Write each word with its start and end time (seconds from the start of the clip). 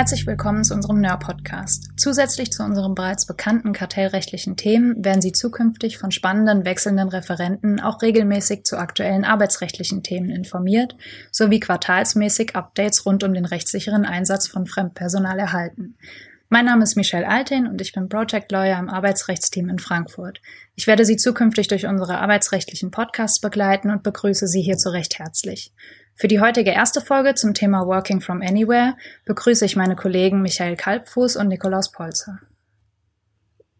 Herzlich 0.00 0.26
willkommen 0.26 0.64
zu 0.64 0.72
unserem 0.72 1.02
NER-Podcast. 1.02 1.90
Zusätzlich 1.98 2.50
zu 2.50 2.62
unseren 2.62 2.94
bereits 2.94 3.26
bekannten 3.26 3.74
kartellrechtlichen 3.74 4.56
Themen 4.56 5.04
werden 5.04 5.20
Sie 5.20 5.32
zukünftig 5.32 5.98
von 5.98 6.10
spannenden 6.10 6.64
wechselnden 6.64 7.10
Referenten 7.10 7.80
auch 7.80 8.00
regelmäßig 8.00 8.64
zu 8.64 8.78
aktuellen 8.78 9.26
arbeitsrechtlichen 9.26 10.02
Themen 10.02 10.30
informiert, 10.30 10.96
sowie 11.30 11.60
quartalsmäßig 11.60 12.56
Updates 12.56 13.04
rund 13.04 13.24
um 13.24 13.34
den 13.34 13.44
rechtssicheren 13.44 14.06
Einsatz 14.06 14.48
von 14.48 14.64
Fremdpersonal 14.64 15.38
erhalten. 15.38 15.98
Mein 16.48 16.64
Name 16.64 16.82
ist 16.82 16.96
Michelle 16.96 17.28
Altin 17.28 17.66
und 17.66 17.82
ich 17.82 17.92
bin 17.92 18.08
Project 18.08 18.50
Lawyer 18.52 18.78
im 18.78 18.88
Arbeitsrechtsteam 18.88 19.68
in 19.68 19.78
Frankfurt. 19.78 20.40
Ich 20.76 20.86
werde 20.86 21.04
Sie 21.04 21.18
zukünftig 21.18 21.68
durch 21.68 21.84
unsere 21.84 22.20
arbeitsrechtlichen 22.20 22.90
Podcasts 22.90 23.38
begleiten 23.38 23.90
und 23.90 24.02
begrüße 24.02 24.46
Sie 24.46 24.62
hierzu 24.62 24.88
recht 24.88 25.18
herzlich. 25.18 25.74
Für 26.20 26.28
die 26.28 26.38
heutige 26.38 26.72
erste 26.72 27.00
Folge 27.00 27.34
zum 27.34 27.54
Thema 27.54 27.86
Working 27.86 28.20
from 28.20 28.42
Anywhere 28.42 28.92
begrüße 29.24 29.64
ich 29.64 29.74
meine 29.74 29.96
Kollegen 29.96 30.42
Michael 30.42 30.76
Kalbfuß 30.76 31.36
und 31.36 31.48
Nikolaus 31.48 31.90
Polzer. 31.92 32.40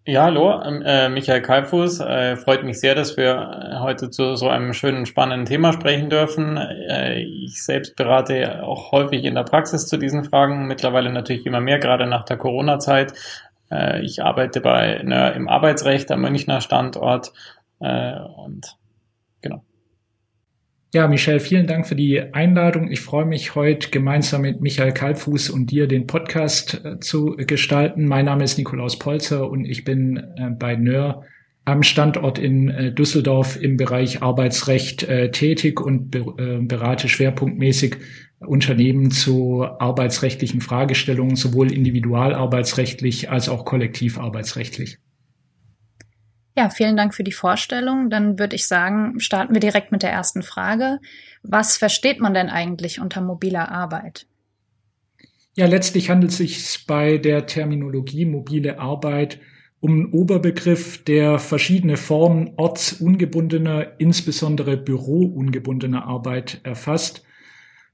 Ja, 0.07 0.23
hallo, 0.23 0.63
ähm, 0.63 0.81
äh, 0.81 1.11
Michael 1.11 1.43
Kalbfuß. 1.43 2.01
Äh, 2.01 2.37
freut 2.37 2.65
mich 2.65 2.81
sehr, 2.81 2.95
dass 2.95 3.19
wir 3.19 3.79
heute 3.83 4.09
zu 4.09 4.37
so 4.37 4.49
einem 4.49 4.73
schönen, 4.73 5.05
spannenden 5.05 5.45
Thema 5.45 5.75
sprechen 5.75 6.09
dürfen. 6.09 6.57
Äh, 6.57 7.21
ich 7.21 7.63
selbst 7.63 7.95
berate 7.95 8.63
auch 8.63 8.91
häufig 8.91 9.25
in 9.25 9.35
der 9.35 9.45
Praxis 9.45 9.87
zu 9.87 9.99
diesen 9.99 10.25
Fragen, 10.25 10.67
mittlerweile 10.67 11.13
natürlich 11.13 11.45
immer 11.45 11.61
mehr, 11.61 11.79
gerade 11.79 12.07
nach 12.07 12.25
der 12.25 12.39
Corona-Zeit. 12.39 13.13
Äh, 13.71 14.01
ich 14.01 14.23
arbeite 14.23 14.63
bei 14.63 15.03
ne, 15.03 15.35
im 15.37 15.47
Arbeitsrecht 15.47 16.11
am 16.11 16.23
Münchner 16.23 16.63
Standort 16.63 17.35
äh, 17.81 18.15
und. 18.19 18.80
Ja, 20.93 21.07
Michelle, 21.07 21.39
vielen 21.39 21.69
Dank 21.69 21.87
für 21.87 21.95
die 21.95 22.21
Einladung. 22.21 22.91
Ich 22.91 23.01
freue 23.01 23.25
mich 23.25 23.55
heute 23.55 23.91
gemeinsam 23.91 24.43
mit 24.43 24.61
Michael 24.61 24.93
Kalbfuß 24.93 25.51
und 25.51 25.71
dir 25.71 25.87
den 25.87 26.09
Podcast 26.09 26.85
äh, 26.85 26.99
zu 26.99 27.37
gestalten. 27.37 28.07
Mein 28.09 28.25
Name 28.25 28.43
ist 28.43 28.59
Nikolaus 28.59 28.99
Polzer 28.99 29.49
und 29.49 29.65
ich 29.65 29.85
bin 29.85 30.17
äh, 30.17 30.51
bei 30.51 30.75
NÖR 30.75 31.23
am 31.65 31.85
Standort 31.85 32.41
in 32.41 32.71
äh, 32.71 32.93
Düsseldorf 32.93 33.57
im 33.63 33.77
Bereich 33.77 34.21
Arbeitsrecht 34.21 35.07
tätig 35.31 35.81
und 35.81 36.11
be 36.11 36.25
berate 36.63 37.09
schwerpunktmäßig 37.09 37.95
Unternehmen 38.41 39.13
zu 39.13 39.63
arbeitsrechtlichen 39.63 40.61
Fragestellungen, 40.61 41.37
sowohl 41.37 41.71
individualarbeitsrechtlich 41.71 43.31
als 43.31 43.49
auch 43.49 43.65
kollektivarbeitsrechtlich. 43.65 44.99
Ja, 46.57 46.69
vielen 46.69 46.97
Dank 46.97 47.15
für 47.15 47.25
die 47.25 47.33
Vorstellung. 47.33 48.11
Dann 48.11 48.39
würde 48.39 48.57
ich 48.57 48.67
sagen, 48.67 49.21
starten 49.21 49.55
wir 49.55 49.61
direkt 49.61 49.93
mit 49.93 50.03
der 50.03 50.11
ersten 50.11 50.43
Frage. 50.43 50.99
Was 51.43 51.77
versteht 51.77 52.21
man 52.21 52.35
denn 52.35 52.49
eigentlich 52.49 53.01
unter 53.01 53.21
mobiler 53.21 53.71
Arbeit? 53.71 54.27
Ja, 55.57 55.67
letztlich 55.67 56.11
handelt 56.11 56.33
es 56.33 56.39
sich 56.39 56.87
bei 56.87 57.19
der 57.19 57.47
Terminologie 57.47 58.25
mobile 58.25 58.79
Arbeit 58.79 59.41
um 59.81 59.93
einen 59.93 60.13
Oberbegriff, 60.13 61.03
der 61.05 61.39
verschiedene 61.39 61.97
Formen 61.97 62.53
ortsungebundener, 62.57 63.99
insbesondere 63.99 64.77
büroungebundener 64.77 66.05
Arbeit 66.05 66.61
erfasst. 66.65 67.25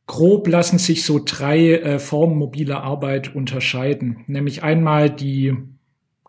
Grob 0.07 0.49
lassen 0.49 0.79
sich 0.79 1.05
so 1.05 1.21
drei 1.25 1.75
äh, 1.75 1.99
Formen 1.99 2.39
mobiler 2.39 2.83
Arbeit 2.83 3.35
unterscheiden, 3.35 4.25
nämlich 4.27 4.63
einmal 4.63 5.11
die 5.11 5.55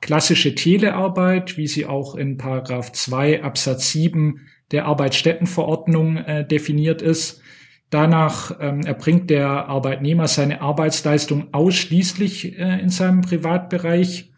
klassische 0.01 0.55
Telearbeit, 0.55 1.57
wie 1.57 1.67
sie 1.67 1.85
auch 1.85 2.15
in 2.15 2.37
Paragraph 2.37 2.91
2 2.91 3.43
Absatz 3.43 3.91
7 3.91 4.41
der 4.71 4.85
Arbeitsstättenverordnung 4.85 6.17
äh, 6.17 6.45
definiert 6.45 7.01
ist. 7.01 7.41
Danach 7.89 8.57
ähm, 8.59 8.81
erbringt 8.81 9.29
der 9.29 9.47
Arbeitnehmer 9.47 10.27
seine 10.27 10.61
Arbeitsleistung 10.61 11.53
ausschließlich 11.53 12.59
äh, 12.59 12.81
in 12.81 12.89
seinem 12.89 13.21
Privatbereich 13.21 14.31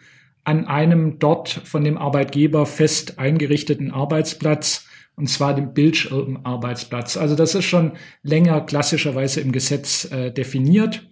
an 0.44 0.66
einem 0.66 1.20
dort 1.20 1.50
von 1.50 1.84
dem 1.84 1.98
Arbeitgeber 1.98 2.66
fest 2.66 3.20
eingerichteten 3.20 3.92
Arbeitsplatz, 3.92 4.88
und 5.16 5.28
zwar 5.28 5.54
dem 5.54 5.74
Bildschirmarbeitsplatz. 5.74 7.18
Also 7.18 7.36
das 7.36 7.56
ist 7.56 7.66
schon 7.66 7.94
länger 8.24 8.62
klassischerweise 8.62 9.42
im 9.42 9.52
Gesetz 9.52 10.10
äh, 10.12 10.32
definiert. 10.32 11.09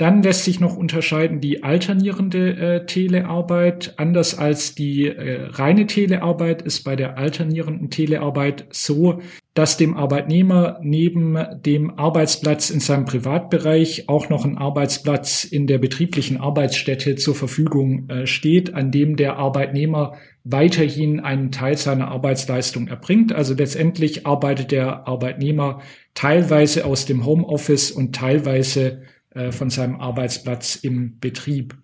Dann 0.00 0.22
lässt 0.22 0.44
sich 0.44 0.60
noch 0.60 0.78
unterscheiden 0.78 1.42
die 1.42 1.62
alternierende 1.62 2.56
äh, 2.56 2.86
Telearbeit. 2.86 3.92
Anders 3.98 4.38
als 4.38 4.74
die 4.74 5.08
äh, 5.08 5.42
reine 5.50 5.86
Telearbeit 5.86 6.62
ist 6.62 6.84
bei 6.84 6.96
der 6.96 7.18
alternierenden 7.18 7.90
Telearbeit 7.90 8.64
so, 8.70 9.20
dass 9.52 9.76
dem 9.76 9.98
Arbeitnehmer 9.98 10.80
neben 10.82 11.36
dem 11.66 11.98
Arbeitsplatz 11.98 12.70
in 12.70 12.80
seinem 12.80 13.04
Privatbereich 13.04 14.08
auch 14.08 14.30
noch 14.30 14.46
ein 14.46 14.56
Arbeitsplatz 14.56 15.44
in 15.44 15.66
der 15.66 15.76
betrieblichen 15.76 16.40
Arbeitsstätte 16.40 17.16
zur 17.16 17.34
Verfügung 17.34 18.08
äh, 18.08 18.26
steht, 18.26 18.72
an 18.72 18.90
dem 18.90 19.16
der 19.16 19.36
Arbeitnehmer 19.36 20.14
weiterhin 20.44 21.20
einen 21.20 21.52
Teil 21.52 21.76
seiner 21.76 22.08
Arbeitsleistung 22.08 22.88
erbringt. 22.88 23.34
Also 23.34 23.52
letztendlich 23.52 24.26
arbeitet 24.26 24.70
der 24.70 25.06
Arbeitnehmer 25.06 25.82
teilweise 26.14 26.86
aus 26.86 27.04
dem 27.04 27.26
Homeoffice 27.26 27.90
und 27.90 28.14
teilweise 28.14 29.02
äh, 29.34 29.52
von 29.52 29.70
seinem 29.70 30.00
Arbeitsplatz 30.00 30.76
im 30.76 31.18
Betrieb. 31.18 31.76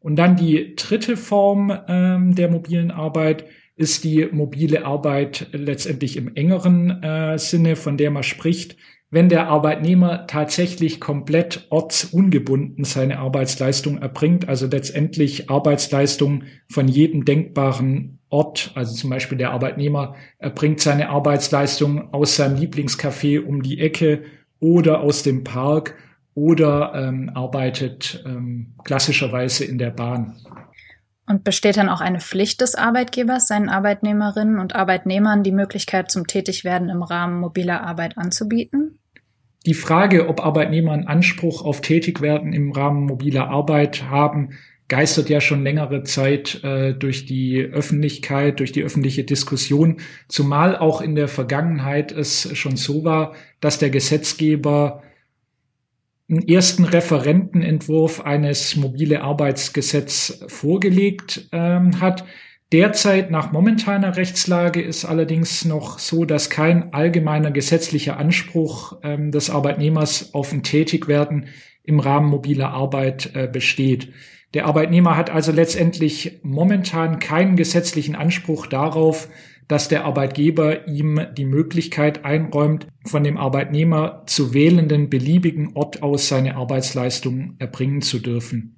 Und 0.00 0.16
dann 0.16 0.36
die 0.36 0.74
dritte 0.76 1.16
Form 1.16 1.76
ähm, 1.88 2.34
der 2.34 2.50
mobilen 2.50 2.90
Arbeit 2.90 3.44
ist 3.76 4.04
die 4.04 4.26
mobile 4.30 4.84
Arbeit 4.84 5.48
letztendlich 5.52 6.16
im 6.16 6.34
engeren 6.34 7.02
äh, 7.02 7.38
Sinne, 7.38 7.76
von 7.76 7.96
der 7.96 8.10
man 8.10 8.22
spricht, 8.24 8.76
wenn 9.10 9.28
der 9.28 9.48
Arbeitnehmer 9.48 10.26
tatsächlich 10.26 11.00
komplett 11.00 11.66
ortsungebunden 11.70 12.84
seine 12.84 13.18
Arbeitsleistung 13.18 13.98
erbringt, 13.98 14.48
also 14.48 14.66
letztendlich 14.66 15.48
Arbeitsleistung 15.48 16.44
von 16.68 16.88
jedem 16.88 17.24
denkbaren 17.24 18.18
Ort, 18.28 18.72
also 18.74 18.94
zum 18.94 19.08
Beispiel 19.08 19.38
der 19.38 19.52
Arbeitnehmer 19.52 20.14
erbringt 20.38 20.80
seine 20.80 21.08
Arbeitsleistung 21.08 22.12
aus 22.12 22.36
seinem 22.36 22.58
Lieblingscafé 22.58 23.40
um 23.40 23.62
die 23.62 23.80
Ecke 23.80 24.24
oder 24.60 25.00
aus 25.00 25.22
dem 25.22 25.44
Park 25.44 25.94
oder 26.38 26.92
ähm, 26.94 27.30
arbeitet 27.34 28.22
ähm, 28.24 28.74
klassischerweise 28.84 29.64
in 29.64 29.78
der 29.78 29.90
Bahn. 29.90 30.36
Und 31.26 31.44
besteht 31.44 31.76
dann 31.76 31.88
auch 31.88 32.00
eine 32.00 32.20
Pflicht 32.20 32.60
des 32.60 32.74
Arbeitgebers, 32.74 33.48
seinen 33.48 33.68
Arbeitnehmerinnen 33.68 34.58
und 34.58 34.74
Arbeitnehmern 34.74 35.42
die 35.42 35.52
Möglichkeit 35.52 36.10
zum 36.10 36.26
Tätigwerden 36.26 36.88
im 36.88 37.02
Rahmen 37.02 37.40
mobiler 37.40 37.82
Arbeit 37.82 38.16
anzubieten? 38.16 38.98
Die 39.66 39.74
Frage, 39.74 40.28
ob 40.28 40.40
Arbeitnehmer 40.40 40.92
einen 40.92 41.06
Anspruch 41.06 41.64
auf 41.64 41.82
Tätigwerden 41.82 42.52
im 42.52 42.72
Rahmen 42.72 43.04
mobiler 43.04 43.48
Arbeit 43.48 44.04
haben, 44.08 44.50
geistert 44.86 45.28
ja 45.28 45.42
schon 45.42 45.64
längere 45.64 46.04
Zeit 46.04 46.64
äh, 46.64 46.94
durch 46.94 47.26
die 47.26 47.60
Öffentlichkeit, 47.60 48.60
durch 48.60 48.72
die 48.72 48.82
öffentliche 48.82 49.24
Diskussion, 49.24 49.98
zumal 50.28 50.78
auch 50.78 51.02
in 51.02 51.14
der 51.14 51.28
Vergangenheit 51.28 52.10
es 52.10 52.56
schon 52.56 52.76
so 52.76 53.04
war, 53.04 53.34
dass 53.60 53.78
der 53.78 53.90
Gesetzgeber 53.90 55.02
einen 56.30 56.46
ersten 56.46 56.84
Referentenentwurf 56.84 58.20
eines 58.20 58.76
mobile 58.76 59.22
Arbeitsgesetz 59.22 60.44
vorgelegt 60.48 61.48
ähm, 61.52 62.00
hat. 62.00 62.24
Derzeit 62.70 63.30
nach 63.30 63.50
momentaner 63.50 64.16
Rechtslage 64.16 64.82
ist 64.82 65.06
allerdings 65.06 65.64
noch 65.64 65.98
so, 65.98 66.26
dass 66.26 66.50
kein 66.50 66.92
allgemeiner 66.92 67.50
gesetzlicher 67.50 68.18
Anspruch 68.18 68.98
ähm, 69.02 69.30
des 69.30 69.48
Arbeitnehmers 69.48 70.34
auf 70.34 70.52
ein 70.52 70.62
Tätigwerden 70.62 71.46
im 71.82 71.98
Rahmen 71.98 72.28
mobiler 72.28 72.70
Arbeit 72.70 73.30
äh, 73.34 73.48
besteht. 73.50 74.12
Der 74.52 74.66
Arbeitnehmer 74.66 75.16
hat 75.16 75.30
also 75.30 75.50
letztendlich 75.50 76.40
momentan 76.42 77.18
keinen 77.18 77.56
gesetzlichen 77.56 78.14
Anspruch 78.14 78.66
darauf, 78.66 79.28
dass 79.68 79.88
der 79.88 80.04
Arbeitgeber 80.04 80.88
ihm 80.88 81.20
die 81.36 81.44
Möglichkeit 81.44 82.24
einräumt, 82.24 82.86
von 83.04 83.22
dem 83.22 83.36
Arbeitnehmer 83.36 84.24
zu 84.26 84.54
wählenden 84.54 85.10
beliebigen 85.10 85.76
Ort 85.76 86.02
aus 86.02 86.28
seine 86.28 86.56
Arbeitsleistung 86.56 87.54
erbringen 87.58 88.00
zu 88.00 88.18
dürfen. 88.18 88.76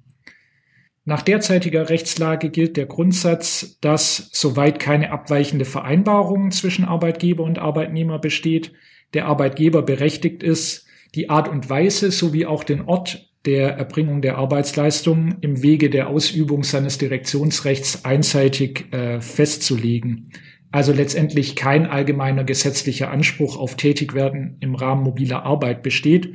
Nach 1.03 1.23
derzeitiger 1.23 1.89
Rechtslage 1.89 2.49
gilt 2.49 2.77
der 2.77 2.85
Grundsatz, 2.85 3.79
dass 3.81 4.29
soweit 4.33 4.79
keine 4.79 5.11
abweichende 5.11 5.65
Vereinbarung 5.65 6.51
zwischen 6.51 6.85
Arbeitgeber 6.85 7.43
und 7.43 7.57
Arbeitnehmer 7.57 8.19
besteht, 8.19 8.73
der 9.13 9.25
Arbeitgeber 9.25 9.81
berechtigt 9.81 10.43
ist, 10.43 10.85
die 11.15 11.29
Art 11.29 11.49
und 11.49 11.69
Weise 11.69 12.11
sowie 12.11 12.45
auch 12.45 12.63
den 12.63 12.81
Ort 12.81 13.29
der 13.45 13.71
Erbringung 13.71 14.21
der 14.21 14.37
Arbeitsleistung 14.37 15.37
im 15.41 15.63
Wege 15.63 15.89
der 15.89 16.09
Ausübung 16.09 16.63
seines 16.63 16.99
Direktionsrechts 16.99 18.05
einseitig 18.05 18.93
äh, 18.93 19.19
festzulegen 19.19 20.31
also 20.71 20.93
letztendlich 20.93 21.55
kein 21.55 21.85
allgemeiner 21.85 22.43
gesetzlicher 22.43 23.11
Anspruch 23.11 23.57
auf 23.57 23.75
Tätigwerden 23.75 24.57
im 24.61 24.75
Rahmen 24.75 25.03
mobiler 25.03 25.43
Arbeit 25.43 25.83
besteht. 25.83 26.33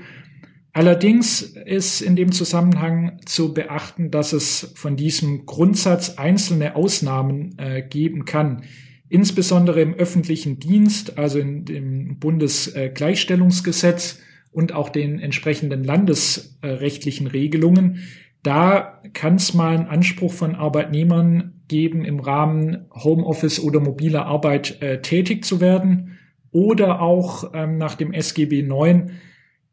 Allerdings 0.72 1.42
ist 1.42 2.02
in 2.02 2.16
dem 2.16 2.32
Zusammenhang 2.32 3.18
zu 3.24 3.54
beachten, 3.54 4.10
dass 4.10 4.34
es 4.34 4.72
von 4.74 4.96
diesem 4.96 5.46
Grundsatz 5.46 6.18
einzelne 6.18 6.76
Ausnahmen 6.76 7.56
äh, 7.58 7.82
geben 7.82 8.26
kann. 8.26 8.64
Insbesondere 9.08 9.80
im 9.80 9.94
öffentlichen 9.94 10.58
Dienst, 10.58 11.16
also 11.16 11.38
in 11.38 11.64
dem 11.64 12.18
Bundesgleichstellungsgesetz 12.18 14.20
und 14.52 14.72
auch 14.72 14.90
den 14.90 15.18
entsprechenden 15.18 15.82
landesrechtlichen 15.82 17.26
Regelungen 17.26 18.02
da 18.46 19.02
kann 19.12 19.34
es 19.34 19.54
mal 19.54 19.74
einen 19.74 19.88
Anspruch 19.88 20.32
von 20.32 20.54
Arbeitnehmern 20.54 21.55
geben, 21.68 22.04
im 22.04 22.20
Rahmen 22.20 22.86
Homeoffice 22.92 23.60
oder 23.60 23.80
mobiler 23.80 24.26
Arbeit 24.26 24.80
äh, 24.82 25.00
tätig 25.02 25.44
zu 25.44 25.60
werden. 25.60 26.18
Oder 26.52 27.00
auch 27.00 27.52
ähm, 27.54 27.78
nach 27.78 27.94
dem 27.94 28.12
SGB 28.12 28.62
9 28.62 29.12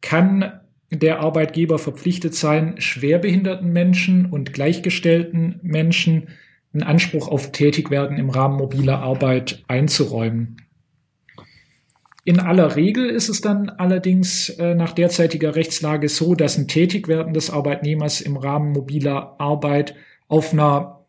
kann 0.02 0.60
der 0.92 1.22
Arbeitgeber 1.22 1.80
verpflichtet 1.80 2.36
sein, 2.36 2.76
schwerbehinderten 2.78 3.72
Menschen 3.72 4.26
und 4.26 4.54
gleichgestellten 4.54 5.60
Menschen 5.64 6.28
einen 6.74 6.84
Anspruch 6.84 7.28
auf 7.28 7.52
Tätigwerden 7.52 8.18
im 8.18 8.30
Rahmen 8.30 8.58
mobiler 8.58 9.00
Arbeit 9.00 9.64
einzuräumen. 9.68 10.58
In 12.26 12.40
aller 12.40 12.76
Regel 12.76 13.10
ist 13.10 13.28
es 13.28 13.42
dann 13.42 13.70
allerdings 13.70 14.50
äh, 14.50 14.76
nach 14.76 14.94
derzeitiger 14.94 15.56
Rechtslage 15.56 16.08
so, 16.08 16.36
dass 16.36 16.58
ein 16.58 16.70
Tätigwerden 16.70 17.34
des 17.34 17.50
Arbeitnehmers 17.50 18.22
im 18.22 18.38
Rahmen 18.38 18.72
mobiler 18.72 19.36
Arbeit 19.40 19.96
auf 20.30 20.54
einer 20.54 21.03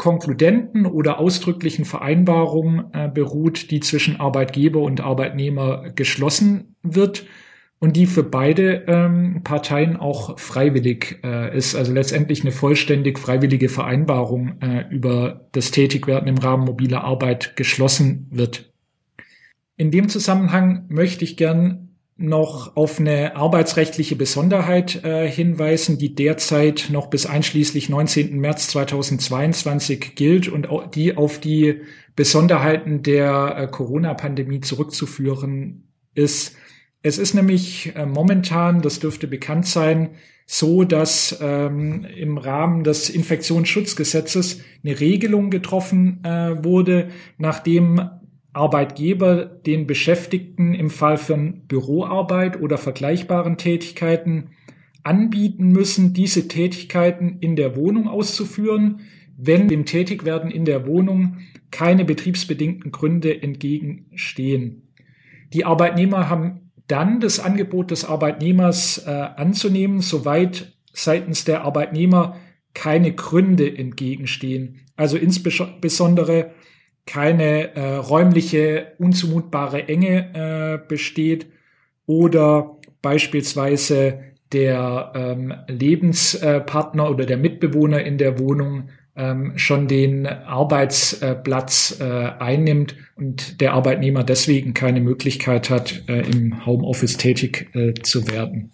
konkludenten 0.00 0.86
oder 0.86 1.18
ausdrücklichen 1.18 1.84
Vereinbarung 1.84 2.90
äh, 2.94 3.06
beruht, 3.06 3.70
die 3.70 3.80
zwischen 3.80 4.18
Arbeitgeber 4.18 4.80
und 4.80 5.02
Arbeitnehmer 5.02 5.90
geschlossen 5.90 6.74
wird 6.82 7.26
und 7.80 7.98
die 7.98 8.06
für 8.06 8.22
beide 8.22 8.84
ähm, 8.86 9.42
Parteien 9.44 9.98
auch 9.98 10.38
freiwillig 10.38 11.20
äh, 11.22 11.54
ist, 11.54 11.74
also 11.74 11.92
letztendlich 11.92 12.40
eine 12.40 12.50
vollständig 12.50 13.18
freiwillige 13.18 13.68
Vereinbarung 13.68 14.58
äh, 14.62 14.86
über 14.88 15.50
das 15.52 15.70
Tätigwerden 15.70 16.28
im 16.28 16.38
Rahmen 16.38 16.64
mobiler 16.64 17.04
Arbeit 17.04 17.54
geschlossen 17.56 18.26
wird. 18.30 18.72
In 19.76 19.90
dem 19.90 20.08
Zusammenhang 20.08 20.86
möchte 20.88 21.24
ich 21.24 21.36
gern 21.36 21.89
noch 22.20 22.76
auf 22.76 23.00
eine 23.00 23.34
arbeitsrechtliche 23.34 24.14
Besonderheit 24.14 25.04
äh, 25.04 25.28
hinweisen, 25.28 25.98
die 25.98 26.14
derzeit 26.14 26.88
noch 26.90 27.08
bis 27.08 27.26
einschließlich 27.26 27.88
19. 27.88 28.38
März 28.38 28.68
2022 28.68 30.14
gilt 30.14 30.48
und 30.48 30.68
die 30.94 31.16
auf 31.16 31.38
die 31.40 31.80
Besonderheiten 32.16 33.02
der 33.02 33.56
äh, 33.56 33.66
Corona-Pandemie 33.66 34.60
zurückzuführen 34.60 35.88
ist. 36.14 36.56
Es 37.02 37.16
ist 37.16 37.34
nämlich 37.34 37.96
äh, 37.96 38.04
momentan, 38.04 38.82
das 38.82 39.00
dürfte 39.00 39.26
bekannt 39.26 39.66
sein, 39.66 40.10
so, 40.44 40.84
dass 40.84 41.38
ähm, 41.40 42.04
im 42.04 42.36
Rahmen 42.36 42.84
des 42.84 43.08
Infektionsschutzgesetzes 43.08 44.60
eine 44.84 44.98
Regelung 44.98 45.48
getroffen 45.48 46.24
äh, 46.24 46.62
wurde, 46.64 47.08
nachdem 47.38 48.10
Arbeitgeber 48.52 49.44
den 49.44 49.86
Beschäftigten 49.86 50.74
im 50.74 50.90
Fall 50.90 51.18
von 51.18 51.66
Büroarbeit 51.68 52.60
oder 52.60 52.78
vergleichbaren 52.78 53.56
Tätigkeiten 53.56 54.50
anbieten 55.02 55.68
müssen, 55.68 56.12
diese 56.12 56.48
Tätigkeiten 56.48 57.38
in 57.40 57.56
der 57.56 57.76
Wohnung 57.76 58.08
auszuführen, 58.08 59.00
wenn 59.36 59.68
dem 59.68 59.86
Tätigwerden 59.86 60.50
in 60.50 60.64
der 60.64 60.86
Wohnung 60.86 61.38
keine 61.70 62.04
betriebsbedingten 62.04 62.90
Gründe 62.90 63.42
entgegenstehen. 63.42 64.88
Die 65.52 65.64
Arbeitnehmer 65.64 66.28
haben 66.28 66.72
dann 66.86 67.20
das 67.20 67.40
Angebot 67.40 67.90
des 67.92 68.04
Arbeitnehmers 68.04 69.06
äh, 69.06 69.10
anzunehmen, 69.10 70.00
soweit 70.00 70.76
seitens 70.92 71.44
der 71.44 71.62
Arbeitnehmer 71.62 72.36
keine 72.74 73.12
Gründe 73.12 73.76
entgegenstehen. 73.76 74.80
Also 74.96 75.16
insbesondere 75.16 76.50
keine 77.10 77.74
äh, 77.74 77.96
räumliche 77.96 78.92
unzumutbare 78.98 79.88
Enge 79.88 80.30
äh, 80.32 80.88
besteht 80.88 81.46
oder 82.06 82.78
beispielsweise 83.02 84.20
der 84.52 85.12
ähm, 85.16 85.52
Lebenspartner 85.66 87.10
oder 87.10 87.26
der 87.26 87.36
Mitbewohner 87.36 88.04
in 88.04 88.16
der 88.16 88.38
Wohnung 88.38 88.90
ähm, 89.16 89.54
schon 89.56 89.88
den 89.88 90.24
Arbeitsplatz 90.26 91.98
äh, 92.00 92.04
einnimmt 92.04 92.94
und 93.16 93.60
der 93.60 93.72
Arbeitnehmer 93.72 94.22
deswegen 94.22 94.72
keine 94.72 95.00
Möglichkeit 95.00 95.68
hat, 95.68 96.04
äh, 96.08 96.20
im 96.30 96.64
Homeoffice 96.64 97.16
tätig 97.16 97.74
äh, 97.74 97.92
zu 97.94 98.28
werden. 98.28 98.70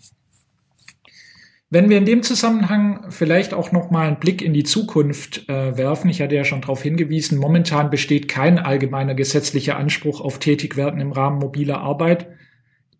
Wenn 1.68 1.90
wir 1.90 1.98
in 1.98 2.04
dem 2.04 2.22
Zusammenhang 2.22 3.10
vielleicht 3.10 3.52
auch 3.52 3.72
noch 3.72 3.90
mal 3.90 4.06
einen 4.06 4.20
Blick 4.20 4.40
in 4.40 4.52
die 4.52 4.62
Zukunft 4.62 5.48
äh, 5.48 5.76
werfen, 5.76 6.08
ich 6.08 6.22
hatte 6.22 6.36
ja 6.36 6.44
schon 6.44 6.60
darauf 6.60 6.80
hingewiesen, 6.80 7.38
momentan 7.38 7.90
besteht 7.90 8.28
kein 8.28 8.60
allgemeiner 8.60 9.16
gesetzlicher 9.16 9.76
Anspruch 9.76 10.20
auf 10.20 10.38
Tätigwerden 10.38 11.00
im 11.00 11.10
Rahmen 11.10 11.40
mobiler 11.40 11.80
Arbeit, 11.80 12.28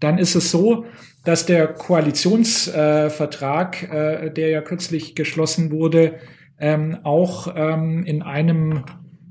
dann 0.00 0.18
ist 0.18 0.34
es 0.34 0.50
so, 0.50 0.84
dass 1.24 1.46
der 1.46 1.68
Koalitionsvertrag, 1.68 3.88
äh, 3.92 4.26
äh, 4.26 4.32
der 4.32 4.48
ja 4.48 4.62
kürzlich 4.62 5.14
geschlossen 5.14 5.70
wurde, 5.70 6.14
ähm, 6.58 6.98
auch 7.04 7.54
ähm, 7.54 8.04
in 8.04 8.22
einem 8.22 8.82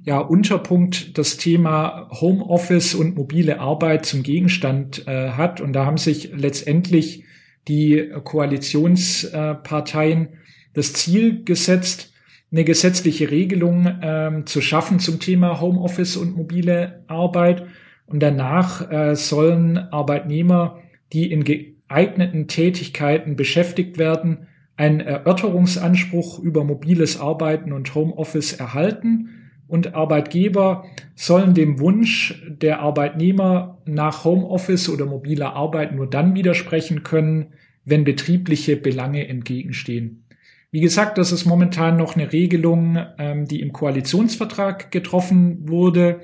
ja, 0.04 0.20
Unterpunkt 0.20 1.18
das 1.18 1.36
Thema 1.38 2.08
Homeoffice 2.12 2.96
und 2.96 3.18
mobile 3.18 3.60
Arbeit 3.60 4.06
zum 4.06 4.24
Gegenstand 4.24 5.06
äh, 5.08 5.32
hat. 5.32 5.60
Und 5.60 5.74
da 5.74 5.86
haben 5.86 5.98
sich 5.98 6.32
letztendlich 6.34 7.26
die 7.68 8.12
Koalitionsparteien 8.24 10.30
das 10.74 10.94
Ziel 10.94 11.44
gesetzt, 11.44 12.14
eine 12.52 12.64
gesetzliche 12.64 13.32
Regelung 13.32 13.98
ähm, 14.02 14.46
zu 14.46 14.62
schaffen 14.62 15.00
zum 15.00 15.20
Thema 15.20 15.60
Homeoffice 15.60 16.18
und 16.18 16.36
mobile 16.36 17.04
Arbeit. 17.08 17.66
Und 18.06 18.22
danach 18.22 18.92
äh, 18.92 19.16
sollen 19.16 19.78
Arbeitnehmer, 19.78 20.80
die 21.12 21.32
in 21.32 21.44
geeigneten 21.44 22.48
Tätigkeiten 22.48 23.36
beschäftigt 23.36 23.98
werden, 23.98 24.48
einen 24.78 25.00
Erörterungsanspruch 25.00 26.40
über 26.40 26.64
mobiles 26.64 27.20
Arbeiten 27.20 27.72
und 27.72 27.96
Homeoffice 27.96 28.54
erhalten 28.54 29.45
und 29.68 29.96
Arbeitgeber 29.96 30.86
sollen 31.16 31.54
dem 31.54 31.80
Wunsch 31.80 32.44
der 32.48 32.80
Arbeitnehmer 32.80 33.80
nach 33.86 34.24
Homeoffice 34.24 34.90
oder 34.90 35.06
mobiler 35.06 35.54
Arbeit 35.54 35.96
nur 35.96 36.10
dann 36.10 36.36
widersprechen 36.36 37.04
können, 37.04 37.54
wenn 37.84 38.04
betriebliche 38.04 38.78
Belange 38.78 39.28
entgegenstehen. 39.28 40.24
Wie 40.72 40.82
gesagt, 40.82 41.18
das 41.18 41.32
ist 41.32 41.46
momentan 41.46 41.96
noch 41.98 42.16
eine 42.16 42.34
Regelung, 42.34 43.00
ähm, 43.18 43.46
die 43.46 43.62
im 43.62 43.72
Koalitionsvertrag 43.72 44.92
getroffen 44.92 45.70
wurde. 45.70 46.20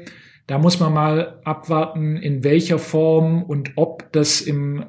Da 0.47 0.57
muss 0.57 0.79
man 0.79 0.93
mal 0.93 1.39
abwarten, 1.45 2.17
in 2.17 2.43
welcher 2.43 2.77
Form 2.77 3.43
und 3.43 3.71
ob 3.77 4.11
das 4.11 4.41
im 4.41 4.85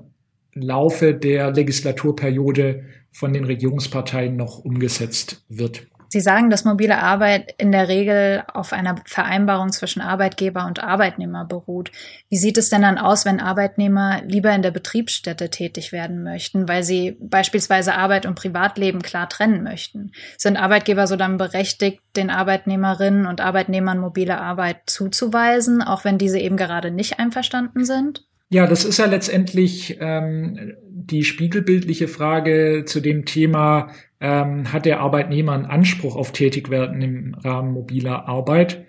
Laufe 0.54 1.14
der 1.14 1.52
Legislaturperiode 1.52 2.84
von 3.10 3.32
den 3.32 3.44
Regierungsparteien 3.44 4.36
noch 4.36 4.58
umgesetzt 4.58 5.44
wird. 5.48 5.86
Sie 6.12 6.20
sagen, 6.20 6.50
dass 6.50 6.66
mobile 6.66 6.98
Arbeit 6.98 7.54
in 7.56 7.72
der 7.72 7.88
Regel 7.88 8.42
auf 8.52 8.74
einer 8.74 8.96
Vereinbarung 9.06 9.72
zwischen 9.72 10.02
Arbeitgeber 10.02 10.66
und 10.66 10.84
Arbeitnehmer 10.84 11.46
beruht. 11.46 11.90
Wie 12.28 12.36
sieht 12.36 12.58
es 12.58 12.68
denn 12.68 12.82
dann 12.82 12.98
aus, 12.98 13.24
wenn 13.24 13.40
Arbeitnehmer 13.40 14.20
lieber 14.26 14.54
in 14.54 14.60
der 14.60 14.72
Betriebsstätte 14.72 15.48
tätig 15.48 15.90
werden 15.90 16.22
möchten, 16.22 16.68
weil 16.68 16.82
sie 16.82 17.16
beispielsweise 17.18 17.94
Arbeit 17.94 18.26
und 18.26 18.34
Privatleben 18.34 19.00
klar 19.00 19.26
trennen 19.26 19.62
möchten? 19.62 20.12
Sind 20.36 20.58
Arbeitgeber 20.58 21.06
so 21.06 21.16
dann 21.16 21.38
berechtigt, 21.38 22.02
den 22.14 22.28
Arbeitnehmerinnen 22.28 23.24
und 23.24 23.40
Arbeitnehmern 23.40 23.98
mobile 23.98 24.38
Arbeit 24.38 24.82
zuzuweisen, 24.84 25.80
auch 25.80 26.04
wenn 26.04 26.18
diese 26.18 26.38
eben 26.38 26.58
gerade 26.58 26.90
nicht 26.90 27.20
einverstanden 27.20 27.86
sind? 27.86 28.26
Ja, 28.50 28.66
das 28.66 28.84
ist 28.84 28.98
ja 28.98 29.06
letztendlich 29.06 29.96
ähm, 29.98 30.74
die 30.90 31.24
spiegelbildliche 31.24 32.06
Frage 32.06 32.84
zu 32.86 33.00
dem 33.00 33.24
Thema, 33.24 33.88
ähm, 34.22 34.72
hat 34.72 34.86
der 34.86 35.00
Arbeitnehmer 35.00 35.52
einen 35.52 35.66
Anspruch 35.66 36.14
auf 36.14 36.30
Tätigwerden 36.30 37.02
im 37.02 37.34
Rahmen 37.34 37.72
mobiler 37.72 38.28
Arbeit. 38.28 38.86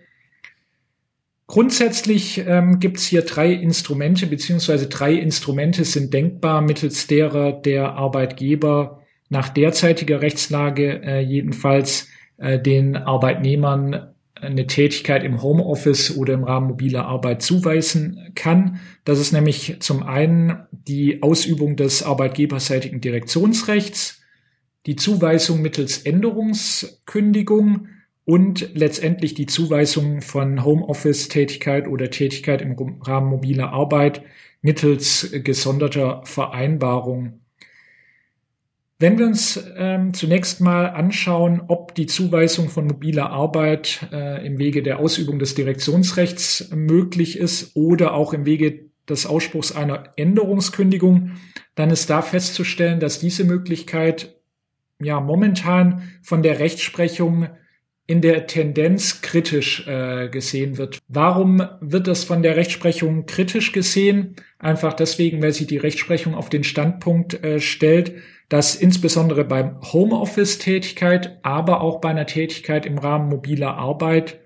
Grundsätzlich 1.47 2.43
ähm, 2.47 2.79
gibt 2.79 2.97
es 2.97 3.05
hier 3.07 3.23
drei 3.23 3.51
Instrumente, 3.51 4.27
beziehungsweise 4.27 4.87
drei 4.87 5.13
Instrumente 5.13 5.83
sind 5.85 6.13
denkbar, 6.13 6.61
mittels 6.61 7.07
derer 7.07 7.51
der 7.51 7.93
Arbeitgeber 7.93 9.01
nach 9.29 9.49
derzeitiger 9.49 10.21
Rechtslage 10.21 11.01
äh, 11.03 11.19
jedenfalls 11.19 12.07
äh, 12.37 12.59
den 12.59 12.95
Arbeitnehmern 12.95 14.13
eine 14.39 14.67
Tätigkeit 14.67 15.23
im 15.23 15.41
Homeoffice 15.41 16.15
oder 16.15 16.33
im 16.33 16.43
Rahmen 16.43 16.67
mobiler 16.67 17.05
Arbeit 17.05 17.41
zuweisen 17.41 18.31
kann. 18.35 18.79
Das 19.03 19.19
ist 19.19 19.31
nämlich 19.31 19.77
zum 19.79 20.03
einen 20.03 20.59
die 20.71 21.23
Ausübung 21.23 21.75
des 21.75 22.03
arbeitgeberseitigen 22.03 23.01
Direktionsrechts, 23.01 24.22
die 24.85 24.95
Zuweisung 24.95 25.61
mittels 25.61 25.99
Änderungskündigung 25.99 27.87
und 28.25 28.69
letztendlich 28.73 29.33
die 29.33 29.45
Zuweisung 29.45 30.21
von 30.21 30.63
Homeoffice-Tätigkeit 30.63 31.87
oder 31.87 32.09
Tätigkeit 32.09 32.61
im 32.61 32.75
Rahmen 33.01 33.29
mobiler 33.29 33.71
Arbeit 33.71 34.23
mittels 34.61 35.29
gesonderter 35.43 36.21
Vereinbarung. 36.25 37.39
Wenn 38.99 39.19
wir 39.19 39.25
uns 39.25 39.61
ähm, 39.75 40.13
zunächst 40.13 40.61
mal 40.61 40.85
anschauen, 40.85 41.63
ob 41.67 41.93
die 41.93 42.05
Zuweisung 42.05 42.69
von 42.69 42.87
mobiler 42.87 43.31
Arbeit 43.31 44.07
äh, 44.13 44.45
im 44.45 44.59
Wege 44.59 44.81
der 44.81 44.99
Ausübung 44.99 45.39
des 45.39 45.55
Direktionsrechts 45.55 46.69
möglich 46.73 47.37
ist 47.37 47.75
oder 47.75 48.13
auch 48.13 48.33
im 48.33 48.45
Wege 48.45 48.85
des 49.09 49.25
Ausspruchs 49.25 49.73
einer 49.73 50.13
Änderungskündigung, 50.15 51.31
dann 51.75 51.89
ist 51.89 52.09
da 52.09 52.21
festzustellen, 52.21 53.01
dass 53.01 53.19
diese 53.19 53.43
Möglichkeit 53.43 54.35
ja 55.03 55.19
momentan 55.19 56.03
von 56.21 56.43
der 56.43 56.59
Rechtsprechung 56.59 57.47
in 58.05 58.21
der 58.21 58.47
Tendenz 58.47 59.21
kritisch 59.21 59.87
äh, 59.87 60.27
gesehen 60.27 60.77
wird. 60.77 60.99
Warum 61.07 61.61
wird 61.79 62.07
das 62.07 62.25
von 62.25 62.43
der 62.43 62.57
Rechtsprechung 62.57 63.25
kritisch 63.25 63.71
gesehen? 63.71 64.35
Einfach 64.59 64.93
deswegen, 64.93 65.41
weil 65.41 65.53
sie 65.53 65.65
die 65.65 65.77
Rechtsprechung 65.77 66.35
auf 66.35 66.49
den 66.49 66.65
Standpunkt 66.65 67.41
äh, 67.43 67.61
stellt, 67.61 68.15
dass 68.49 68.75
insbesondere 68.75 69.45
beim 69.45 69.79
Homeoffice-Tätigkeit, 69.81 71.39
aber 71.43 71.81
auch 71.81 72.01
bei 72.01 72.09
einer 72.09 72.25
Tätigkeit 72.25 72.85
im 72.85 72.97
Rahmen 72.97 73.29
mobiler 73.29 73.77
Arbeit 73.77 74.41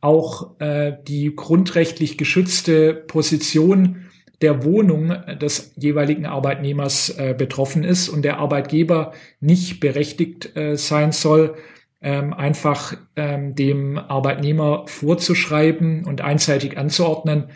auch 0.00 0.58
äh, 0.60 0.92
die 1.06 1.34
grundrechtlich 1.36 2.16
geschützte 2.16 2.94
Position 2.94 4.06
der 4.42 4.64
Wohnung 4.64 5.14
des 5.40 5.72
jeweiligen 5.76 6.26
Arbeitnehmers 6.26 7.10
äh, 7.10 7.34
betroffen 7.36 7.84
ist 7.84 8.08
und 8.08 8.22
der 8.22 8.38
Arbeitgeber 8.38 9.12
nicht 9.40 9.80
berechtigt 9.80 10.56
äh, 10.56 10.76
sein 10.76 11.12
soll, 11.12 11.54
ähm, 12.02 12.34
einfach 12.34 12.94
ähm, 13.16 13.54
dem 13.54 13.98
Arbeitnehmer 13.98 14.84
vorzuschreiben 14.86 16.04
und 16.04 16.20
einseitig 16.20 16.76
anzuordnen, 16.76 17.48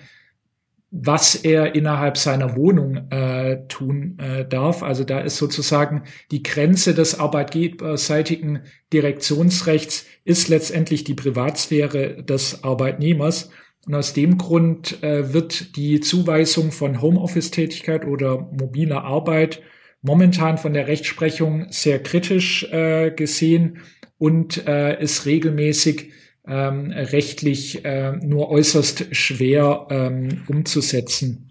was 0.91 1.35
er 1.35 1.75
innerhalb 1.75 2.17
seiner 2.17 2.57
Wohnung 2.57 3.11
äh, 3.11 3.67
tun 3.69 4.19
äh, 4.19 4.47
darf. 4.47 4.83
Also 4.83 5.05
da 5.05 5.21
ist 5.21 5.37
sozusagen 5.37 6.05
die 6.31 6.43
Grenze 6.43 6.95
des 6.95 7.21
arbeitgeberseitigen 7.21 8.63
Direktionsrechts 8.93 10.07
ist 10.25 10.49
letztendlich 10.49 11.05
die 11.05 11.15
Privatsphäre 11.15 12.23
des 12.23 12.65
Arbeitnehmers. 12.65 13.51
Und 13.87 13.95
aus 13.95 14.13
dem 14.13 14.39
Grund 14.39 15.03
äh, 15.03 15.33
wird 15.33 15.77
die 15.77 16.01
Zuweisung 16.01 16.73
von 16.73 17.01
Homeoffice-Tätigkeit 17.01 18.07
oder 18.07 18.49
mobiler 18.53 19.05
Arbeit 19.05 19.63
momentan 20.03 20.59
von 20.59 20.73
der 20.73 20.87
Rechtsprechung 20.87 21.67
sehr 21.71 22.03
kritisch 22.03 22.65
äh, 22.73 23.11
gesehen 23.11 23.79
und 24.19 24.67
äh, 24.67 25.01
ist 25.03 25.27
regelmäßig 25.27 26.13
ähm, 26.47 26.91
rechtlich 26.91 27.85
äh, 27.85 28.13
nur 28.13 28.49
äußerst 28.51 29.15
schwer 29.15 29.87
ähm, 29.91 30.43
umzusetzen. 30.49 31.51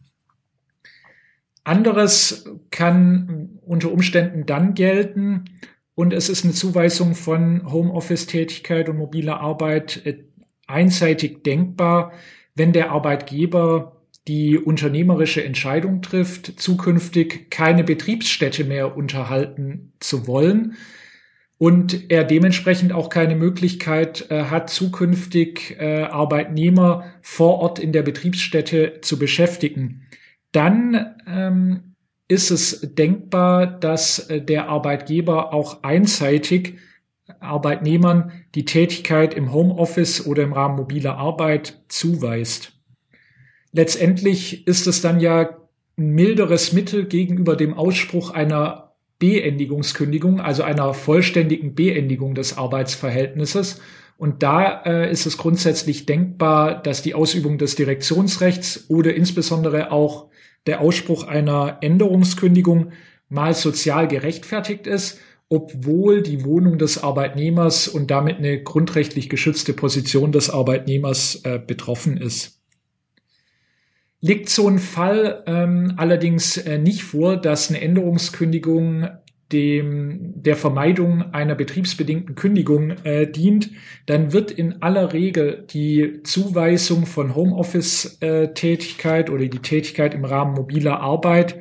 Anderes 1.63 2.46
kann 2.72 3.60
unter 3.62 3.91
Umständen 3.91 4.46
dann 4.46 4.74
gelten 4.74 5.46
und 5.93 6.13
es 6.13 6.29
ist 6.29 6.46
eine 6.46 6.53
Zuweisung 6.53 7.15
von 7.15 7.72
Homeoffice-Tätigkeit 7.72 8.88
und 8.89 8.98
mobiler 8.98 9.41
Arbeit 9.41 10.05
äh, 10.05 10.26
einseitig 10.67 11.43
denkbar, 11.43 12.13
wenn 12.55 12.74
der 12.74 12.91
Arbeitgeber 12.91 14.01
die 14.27 14.57
unternehmerische 14.57 15.43
Entscheidung 15.43 16.01
trifft, 16.01 16.59
zukünftig 16.59 17.50
keine 17.50 17.83
Betriebsstätte 17.83 18.65
mehr 18.65 18.97
unterhalten 18.97 19.93
zu 20.00 20.27
wollen, 20.27 20.75
und 21.57 22.12
er 22.12 22.24
dementsprechend 22.24 22.93
auch 22.93 23.09
keine 23.09 23.36
Möglichkeit 23.36 24.29
äh, 24.29 24.43
hat, 24.43 24.69
zukünftig 24.69 25.77
äh, 25.79 26.03
Arbeitnehmer 26.03 27.05
vor 27.21 27.59
Ort 27.59 27.79
in 27.79 27.91
der 27.91 28.03
Betriebsstätte 28.03 29.00
zu 29.01 29.17
beschäftigen, 29.17 30.07
dann 30.51 31.15
ähm, 31.27 31.95
ist 32.27 32.51
es 32.51 32.81
denkbar, 32.81 33.65
dass 33.65 34.19
äh, 34.29 34.41
der 34.41 34.69
Arbeitgeber 34.69 35.53
auch 35.53 35.83
einseitig 35.83 36.77
Arbeitnehmern 37.39 38.31
die 38.55 38.65
Tätigkeit 38.65 39.34
im 39.34 39.53
Homeoffice 39.53 40.25
oder 40.25 40.43
im 40.43 40.53
Rahmen 40.53 40.77
mobiler 40.77 41.17
Arbeit 41.17 41.81
zuweist. 41.88 42.74
Letztendlich 43.72 44.65
ist 44.67 44.88
es 44.88 45.01
dann 45.01 45.19
ja 45.19 45.57
ein 45.98 46.10
milderes 46.10 46.74
Mittel 46.74 47.05
gegenüber 47.05 47.55
dem 47.55 47.74
Ausspruch 47.74 48.31
einer 48.31 48.96
Beendigungskündigung, 49.19 50.39
also 50.39 50.63
einer 50.63 50.93
vollständigen 50.93 51.75
Beendigung 51.75 52.36
des 52.36 52.57
Arbeitsverhältnisses. 52.57 53.81
Und 54.17 54.41
da 54.41 54.81
äh, 54.84 55.12
ist 55.12 55.25
es 55.25 55.38
grundsätzlich 55.38 56.05
denkbar, 56.05 56.81
dass 56.81 57.01
die 57.01 57.13
Ausübung 57.13 57.57
des 57.57 57.75
Direktionsrechts 57.75 58.89
oder 58.89 59.13
insbesondere 59.13 59.91
auch 59.91 60.29
der 60.65 60.81
Ausspruch 60.81 61.24
einer 61.24 61.77
Änderungskündigung 61.81 62.91
mal 63.29 63.53
sozial 63.53 64.07
gerechtfertigt 64.07 64.88
ist, 64.88 65.19
obwohl 65.50 66.22
die 66.22 66.44
Wohnung 66.44 66.77
des 66.77 67.01
Arbeitnehmers 67.01 67.88
und 67.88 68.12
damit 68.12 68.38
eine 68.38 68.62
grundrechtlich 68.62 69.30
geschützte 69.30 69.74
Position 69.74 70.32
des 70.32 70.50
Arbeitnehmers 70.50 71.42
äh, 71.44 71.60
betroffen 71.60 72.18
ist. 72.18 72.62
Liegt 74.20 74.50
so 74.50 74.68
ein 74.68 74.80
Fall 74.80 75.44
ähm, 75.46 75.94
allerdings 75.98 76.58
äh, 76.58 76.80
nicht 76.80 77.04
vor, 77.04 77.38
dass 77.38 77.70
eine 77.70 77.82
Änderungskündigung 77.82 79.08
dem 79.51 80.34
der 80.36 80.56
Vermeidung 80.58 81.34
einer 81.34 81.56
betriebsbedingten 81.56 82.36
Kündigung 82.36 82.92
äh, 83.04 83.27
dient, 83.27 83.72
dann 84.06 84.34
wird 84.34 84.51
in 84.51 84.82
aller 84.82 85.13
Regel 85.13 85.66
die 85.70 86.22
Zuweisung 86.24 87.06
von 87.06 87.34
Homeoffice-Tätigkeit 87.34 89.30
äh, 89.30 89.32
oder 89.32 89.46
die 89.46 89.60
Tätigkeit 89.60 90.13
im 90.13 90.25
Rahmen 90.25 90.54
mobiler 90.54 91.00
Arbeit 91.00 91.56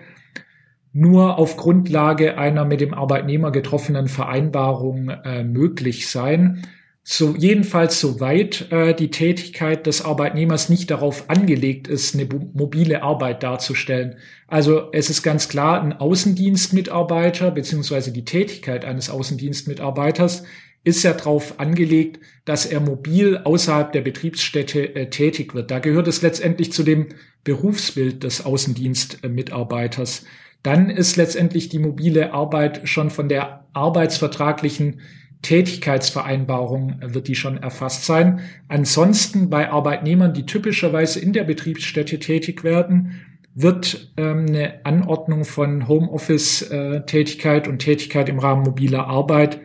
nur 0.97 1.39
auf 1.39 1.57
Grundlage 1.57 2.39
einer 2.39 2.65
mit 2.65 2.81
dem 2.81 2.95
Arbeitnehmer 2.95 3.53
getroffenen 3.53 4.09
Vereinbarung 4.09 5.11
äh, 5.11 5.45
möglich 5.45 6.09
sein 6.09 6.63
so 7.09 7.37
jedenfalls 7.37 8.01
soweit 8.01 8.73
äh, 8.73 8.93
die 8.93 9.13
Tätigkeit 9.13 9.87
des 9.87 10.05
Arbeitnehmers 10.05 10.69
nicht 10.69 10.91
darauf 10.91 11.31
angelegt 11.31 11.87
ist, 11.87 12.17
eine 12.17 12.27
mobile 12.53 13.05
Arbeit 13.05 13.45
darzustellen. 13.45 14.17
Also 14.49 14.91
es 14.91 15.09
ist 15.09 15.23
ganz 15.23 15.49
klar, 15.49 15.81
ein 15.81 15.93
Außendienstmitarbeiter 15.93 17.53
beziehungsweise 17.53 18.11
die 18.11 18.25
Tätigkeit 18.25 18.85
eines 18.85 19.09
Außendienstmitarbeiters 19.09 20.43
ist 20.83 21.05
ja 21.05 21.13
darauf 21.13 21.61
angelegt, 21.61 22.19
dass 22.45 22.67
er 22.67 22.81
mobil 22.81 23.39
außerhalb 23.45 23.93
der 23.93 24.01
Betriebsstätte 24.01 24.97
äh, 24.97 25.09
tätig 25.09 25.55
wird. 25.55 25.71
Da 25.71 25.79
gehört 25.79 26.09
es 26.09 26.23
letztendlich 26.23 26.73
zu 26.73 26.83
dem 26.83 27.07
Berufsbild 27.45 28.25
des 28.25 28.45
Außendienstmitarbeiters. 28.45 30.25
Dann 30.67 30.91
ist 30.91 31.15
letztendlich 31.15 31.69
die 31.69 31.79
mobile 31.79 32.33
Arbeit 32.33 32.89
schon 32.89 33.11
von 33.11 33.29
der 33.29 33.69
arbeitsvertraglichen 33.73 35.01
Tätigkeitsvereinbarung 35.43 36.97
wird 37.03 37.29
die 37.29 37.37
schon 37.37 37.59
erfasst 37.59 38.05
sein. 38.05 38.41
Ansonsten 38.67 39.49
bei 39.49 39.71
Arbeitnehmern, 39.71 40.35
die 40.35 40.45
typischerweise 40.45 41.21
in 41.21 41.33
der 41.33 41.45
Betriebsstätte 41.45 42.19
tätig 42.19 42.65
werden, 42.65 43.13
wird 43.55 44.13
ähm, 44.17 44.47
eine 44.49 44.85
Anordnung 44.85 45.45
von 45.45 45.87
Homeoffice-Tätigkeit 45.87 47.69
und 47.69 47.79
Tätigkeit 47.79 48.29
im 48.29 48.41
Rahmen 48.41 48.65
mobiler 48.65 49.07
Arbeit 49.07 49.61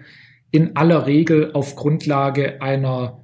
in 0.51 0.75
aller 0.75 1.08
Regel 1.08 1.53
auf 1.53 1.75
Grundlage 1.75 2.62
einer 2.62 3.24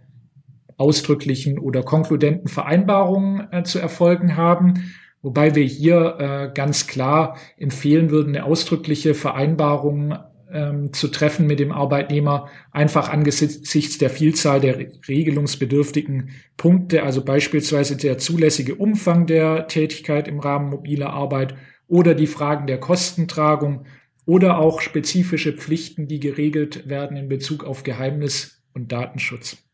ausdrücklichen 0.77 1.59
oder 1.59 1.83
konkludenten 1.83 2.47
Vereinbarung 2.47 3.43
äh, 3.51 3.61
zu 3.61 3.77
erfolgen 3.77 4.35
haben. 4.35 4.95
Wobei 5.21 5.55
wir 5.55 5.63
hier 5.63 6.17
äh, 6.19 6.51
ganz 6.53 6.87
klar 6.87 7.37
empfehlen 7.57 8.11
würden, 8.11 8.35
eine 8.35 8.45
ausdrückliche 8.45 9.13
Vereinbarung 9.13 10.15
ähm, 10.51 10.93
zu 10.93 11.09
treffen 11.09 11.47
mit 11.47 11.59
dem 11.59 11.71
Arbeitnehmer, 11.71 12.47
einfach 12.71 13.09
angesichts 13.09 13.97
der 13.97 14.09
Vielzahl 14.09 14.61
der 14.61 14.77
regelungsbedürftigen 15.07 16.29
Punkte, 16.55 17.03
also 17.03 17.23
beispielsweise 17.23 17.97
der 17.97 18.17
zulässige 18.17 18.75
Umfang 18.75 19.25
der 19.27 19.67
Tätigkeit 19.67 20.27
im 20.27 20.39
Rahmen 20.39 20.69
mobiler 20.69 21.09
Arbeit 21.09 21.55
oder 21.87 22.13
die 22.13 22.27
Fragen 22.27 22.67
der 22.67 22.79
Kostentragung 22.79 23.85
oder 24.25 24.59
auch 24.59 24.81
spezifische 24.81 25.53
Pflichten, 25.53 26.07
die 26.07 26.19
geregelt 26.19 26.87
werden 26.87 27.17
in 27.17 27.29
Bezug 27.29 27.63
auf 27.63 27.83
Geheimnis 27.83 28.61
und 28.73 28.91
Datenschutz. 28.91 29.66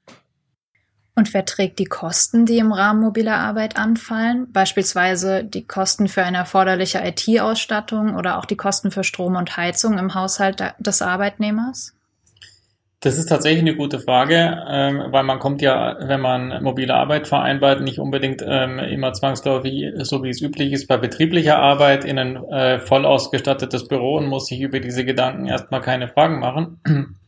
Und 1.16 1.34
wer 1.34 1.46
trägt 1.46 1.78
die 1.78 1.86
Kosten, 1.86 2.46
die 2.48 2.58
im 2.58 2.72
Rahmen 2.72 3.02
mobiler 3.02 3.38
Arbeit 3.38 3.78
anfallen? 3.78 4.48
Beispielsweise 4.52 5.44
die 5.44 5.66
Kosten 5.66 6.08
für 6.08 6.24
eine 6.24 6.38
erforderliche 6.38 7.02
IT-Ausstattung 7.04 8.16
oder 8.16 8.40
auch 8.40 8.46
die 8.46 8.58
Kosten 8.58 8.90
für 8.90 9.04
Strom 9.04 9.36
und 9.36 9.56
Heizung 9.56 10.00
im 10.00 10.16
Haushalt 10.16 10.64
des 10.80 11.02
Arbeitnehmers? 11.04 11.94
Das 13.02 13.18
ist 13.18 13.28
tatsächlich 13.28 13.62
eine 13.62 13.76
gute 13.76 14.00
Frage, 14.00 14.64
ähm, 14.68 15.04
weil 15.10 15.24
man 15.24 15.38
kommt 15.38 15.62
ja, 15.62 15.98
wenn 16.00 16.22
man 16.22 16.64
mobile 16.64 16.96
Arbeit 16.96 17.28
vereinbart, 17.28 17.82
nicht 17.82 18.00
unbedingt 18.00 18.42
ähm, 18.48 18.80
immer 18.80 19.12
zwangsläufig, 19.12 19.92
so 20.04 20.24
wie 20.24 20.30
es 20.30 20.42
üblich 20.42 20.72
ist, 20.72 20.88
bei 20.88 20.98
betrieblicher 20.98 21.60
Arbeit 21.60 22.06
in 22.06 22.18
ein 22.18 22.38
äh, 22.46 22.80
voll 22.80 23.06
ausgestattetes 23.06 23.90
Büro 23.90 24.16
und 24.18 24.28
muss 24.28 24.48
sich 24.48 24.62
über 24.62 24.80
diese 24.80 25.04
Gedanken 25.04 25.46
erstmal 25.46 25.82
keine 25.82 26.08
Fragen 26.08 26.40
machen 26.40 27.20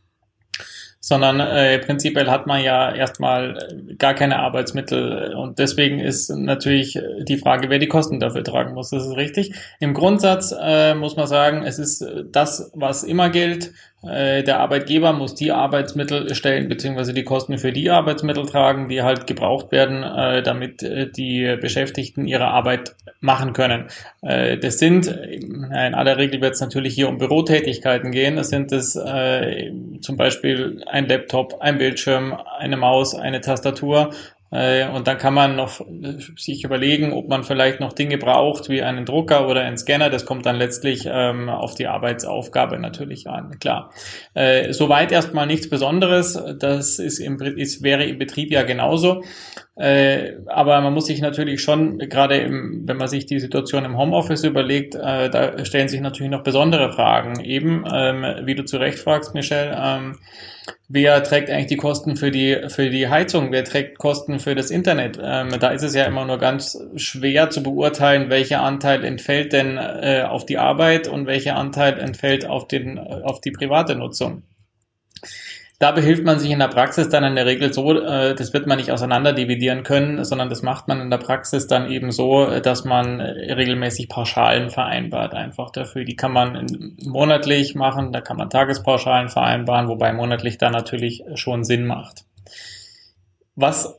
sondern 1.06 1.38
äh, 1.38 1.78
prinzipiell 1.78 2.28
hat 2.28 2.48
man 2.48 2.64
ja 2.64 2.92
erstmal 2.92 3.56
äh, 3.56 3.94
gar 3.94 4.12
keine 4.14 4.40
Arbeitsmittel 4.40 5.36
und 5.36 5.60
deswegen 5.60 6.00
ist 6.00 6.30
natürlich 6.30 6.98
die 7.22 7.38
Frage, 7.38 7.70
wer 7.70 7.78
die 7.78 7.86
Kosten 7.86 8.18
dafür 8.18 8.42
tragen 8.42 8.74
muss. 8.74 8.90
Das 8.90 9.06
ist 9.06 9.16
richtig. 9.16 9.54
Im 9.78 9.94
Grundsatz 9.94 10.52
äh, 10.60 10.96
muss 10.96 11.14
man 11.14 11.28
sagen, 11.28 11.62
es 11.62 11.78
ist 11.78 12.04
das, 12.32 12.72
was 12.74 13.04
immer 13.04 13.30
gilt. 13.30 13.72
Äh, 14.08 14.42
der 14.42 14.60
Arbeitgeber 14.60 15.12
muss 15.12 15.34
die 15.34 15.52
Arbeitsmittel 15.52 16.34
stellen, 16.34 16.68
beziehungsweise 16.68 17.12
die 17.12 17.24
Kosten 17.24 17.58
für 17.58 17.72
die 17.72 17.90
Arbeitsmittel 17.90 18.46
tragen, 18.46 18.88
die 18.88 19.02
halt 19.02 19.26
gebraucht 19.26 19.72
werden, 19.72 20.02
äh, 20.02 20.42
damit 20.42 20.82
äh, 20.82 21.10
die 21.10 21.56
Beschäftigten 21.60 22.26
ihre 22.26 22.46
Arbeit 22.46 22.94
machen 23.20 23.52
können. 23.52 23.86
Äh, 24.22 24.58
das 24.58 24.78
sind, 24.78 25.06
in 25.06 25.72
aller 25.72 26.16
Regel 26.16 26.40
wird 26.40 26.54
es 26.54 26.60
natürlich 26.60 26.94
hier 26.94 27.08
um 27.08 27.18
Bürotätigkeiten 27.18 28.12
gehen. 28.12 28.36
Das 28.36 28.48
sind 28.48 28.72
es 28.72 28.92
zum 28.92 30.16
Beispiel 30.16 30.82
ein 30.86 31.08
Laptop, 31.08 31.60
ein 31.60 31.78
Bildschirm, 31.78 32.36
eine 32.58 32.76
Maus, 32.76 33.14
eine 33.14 33.40
Tastatur 33.40 34.10
und 34.50 35.08
dann 35.08 35.18
kann 35.18 35.34
man 35.34 35.56
noch 35.56 35.80
äh, 35.80 36.18
sich 36.36 36.62
überlegen, 36.62 37.12
ob 37.12 37.28
man 37.28 37.42
vielleicht 37.42 37.80
noch 37.80 37.92
Dinge 37.92 38.16
braucht, 38.16 38.68
wie 38.68 38.82
einen 38.82 39.04
Drucker 39.04 39.48
oder 39.48 39.62
einen 39.62 39.76
Scanner. 39.76 40.08
Das 40.08 40.24
kommt 40.24 40.46
dann 40.46 40.56
letztlich 40.56 41.08
ähm, 41.10 41.48
auf 41.48 41.74
die 41.74 41.88
Arbeitsaufgabe 41.88 42.78
natürlich 42.78 43.28
an, 43.28 43.58
klar. 43.58 43.90
Äh, 44.34 44.72
soweit 44.72 45.10
erstmal 45.10 45.46
nichts 45.46 45.68
Besonderes. 45.68 46.40
Das 46.58 46.98
ist 46.98 47.18
im, 47.18 47.40
ist, 47.40 47.82
wäre 47.82 48.04
im 48.04 48.18
Betrieb 48.18 48.52
ja 48.52 48.62
genauso. 48.62 49.22
Äh, 49.76 50.36
aber 50.46 50.80
man 50.80 50.94
muss 50.94 51.06
sich 51.06 51.20
natürlich 51.20 51.60
schon, 51.60 51.98
gerade 51.98 52.38
im, 52.38 52.88
wenn 52.88 52.96
man 52.96 53.08
sich 53.08 53.26
die 53.26 53.40
Situation 53.40 53.84
im 53.84 53.98
Homeoffice 53.98 54.44
überlegt, 54.44 54.94
äh, 54.94 55.28
da 55.28 55.62
stellen 55.66 55.88
sich 55.88 56.00
natürlich 56.00 56.30
noch 56.30 56.42
besondere 56.42 56.92
Fragen. 56.92 57.40
Eben, 57.40 57.84
ähm, 57.92 58.24
wie 58.44 58.54
du 58.54 58.64
zu 58.64 58.78
Recht 58.78 58.98
fragst, 58.98 59.34
Michelle, 59.34 59.76
ähm, 59.78 60.16
wer 60.88 61.22
trägt 61.22 61.50
eigentlich 61.50 61.66
die 61.66 61.76
Kosten 61.76 62.16
für 62.16 62.30
die, 62.30 62.56
für 62.68 62.88
die 62.88 63.08
Heizung? 63.08 63.52
Wer 63.52 63.64
trägt 63.64 63.98
Kosten 63.98 64.38
für 64.40 64.54
das 64.54 64.70
Internet? 64.70 65.18
Ähm, 65.22 65.50
da 65.60 65.68
ist 65.68 65.82
es 65.82 65.94
ja 65.94 66.04
immer 66.04 66.24
nur 66.24 66.38
ganz 66.38 66.82
schwer 66.96 67.50
zu 67.50 67.62
beurteilen, 67.62 68.30
welcher 68.30 68.62
Anteil 68.62 69.04
entfällt 69.04 69.52
denn 69.52 69.76
äh, 69.76 70.24
auf 70.26 70.46
die 70.46 70.56
Arbeit 70.56 71.06
und 71.06 71.26
welcher 71.26 71.56
Anteil 71.56 71.98
entfällt 71.98 72.46
auf, 72.46 72.66
den, 72.66 72.98
auf 72.98 73.42
die 73.42 73.50
private 73.50 73.94
Nutzung. 73.94 74.42
Da 75.78 75.92
behilft 75.92 76.24
man 76.24 76.38
sich 76.38 76.50
in 76.50 76.58
der 76.58 76.68
Praxis 76.68 77.10
dann 77.10 77.22
in 77.24 77.34
der 77.34 77.44
Regel 77.44 77.70
so, 77.72 77.92
äh, 77.92 78.34
das 78.34 78.54
wird 78.54 78.66
man 78.66 78.78
nicht 78.78 78.90
auseinander 78.92 79.34
dividieren 79.34 79.82
können, 79.82 80.24
sondern 80.24 80.48
das 80.48 80.62
macht 80.62 80.88
man 80.88 81.00
in 81.00 81.10
der 81.10 81.18
Praxis 81.18 81.66
dann 81.66 81.90
eben 81.90 82.12
so, 82.12 82.46
dass 82.60 82.84
man 82.84 83.20
regelmäßig 83.20 84.08
Pauschalen 84.08 84.70
vereinbart 84.70 85.34
einfach 85.34 85.70
dafür. 85.70 86.04
Die 86.04 86.16
kann 86.16 86.32
man 86.32 86.96
monatlich 87.04 87.74
machen, 87.74 88.12
da 88.12 88.22
kann 88.22 88.38
man 88.38 88.48
Tagespauschalen 88.48 89.28
vereinbaren, 89.28 89.88
wobei 89.88 90.14
monatlich 90.14 90.56
da 90.56 90.70
natürlich 90.70 91.22
schon 91.34 91.62
Sinn 91.62 91.86
macht. 91.86 92.24
Was 93.54 93.98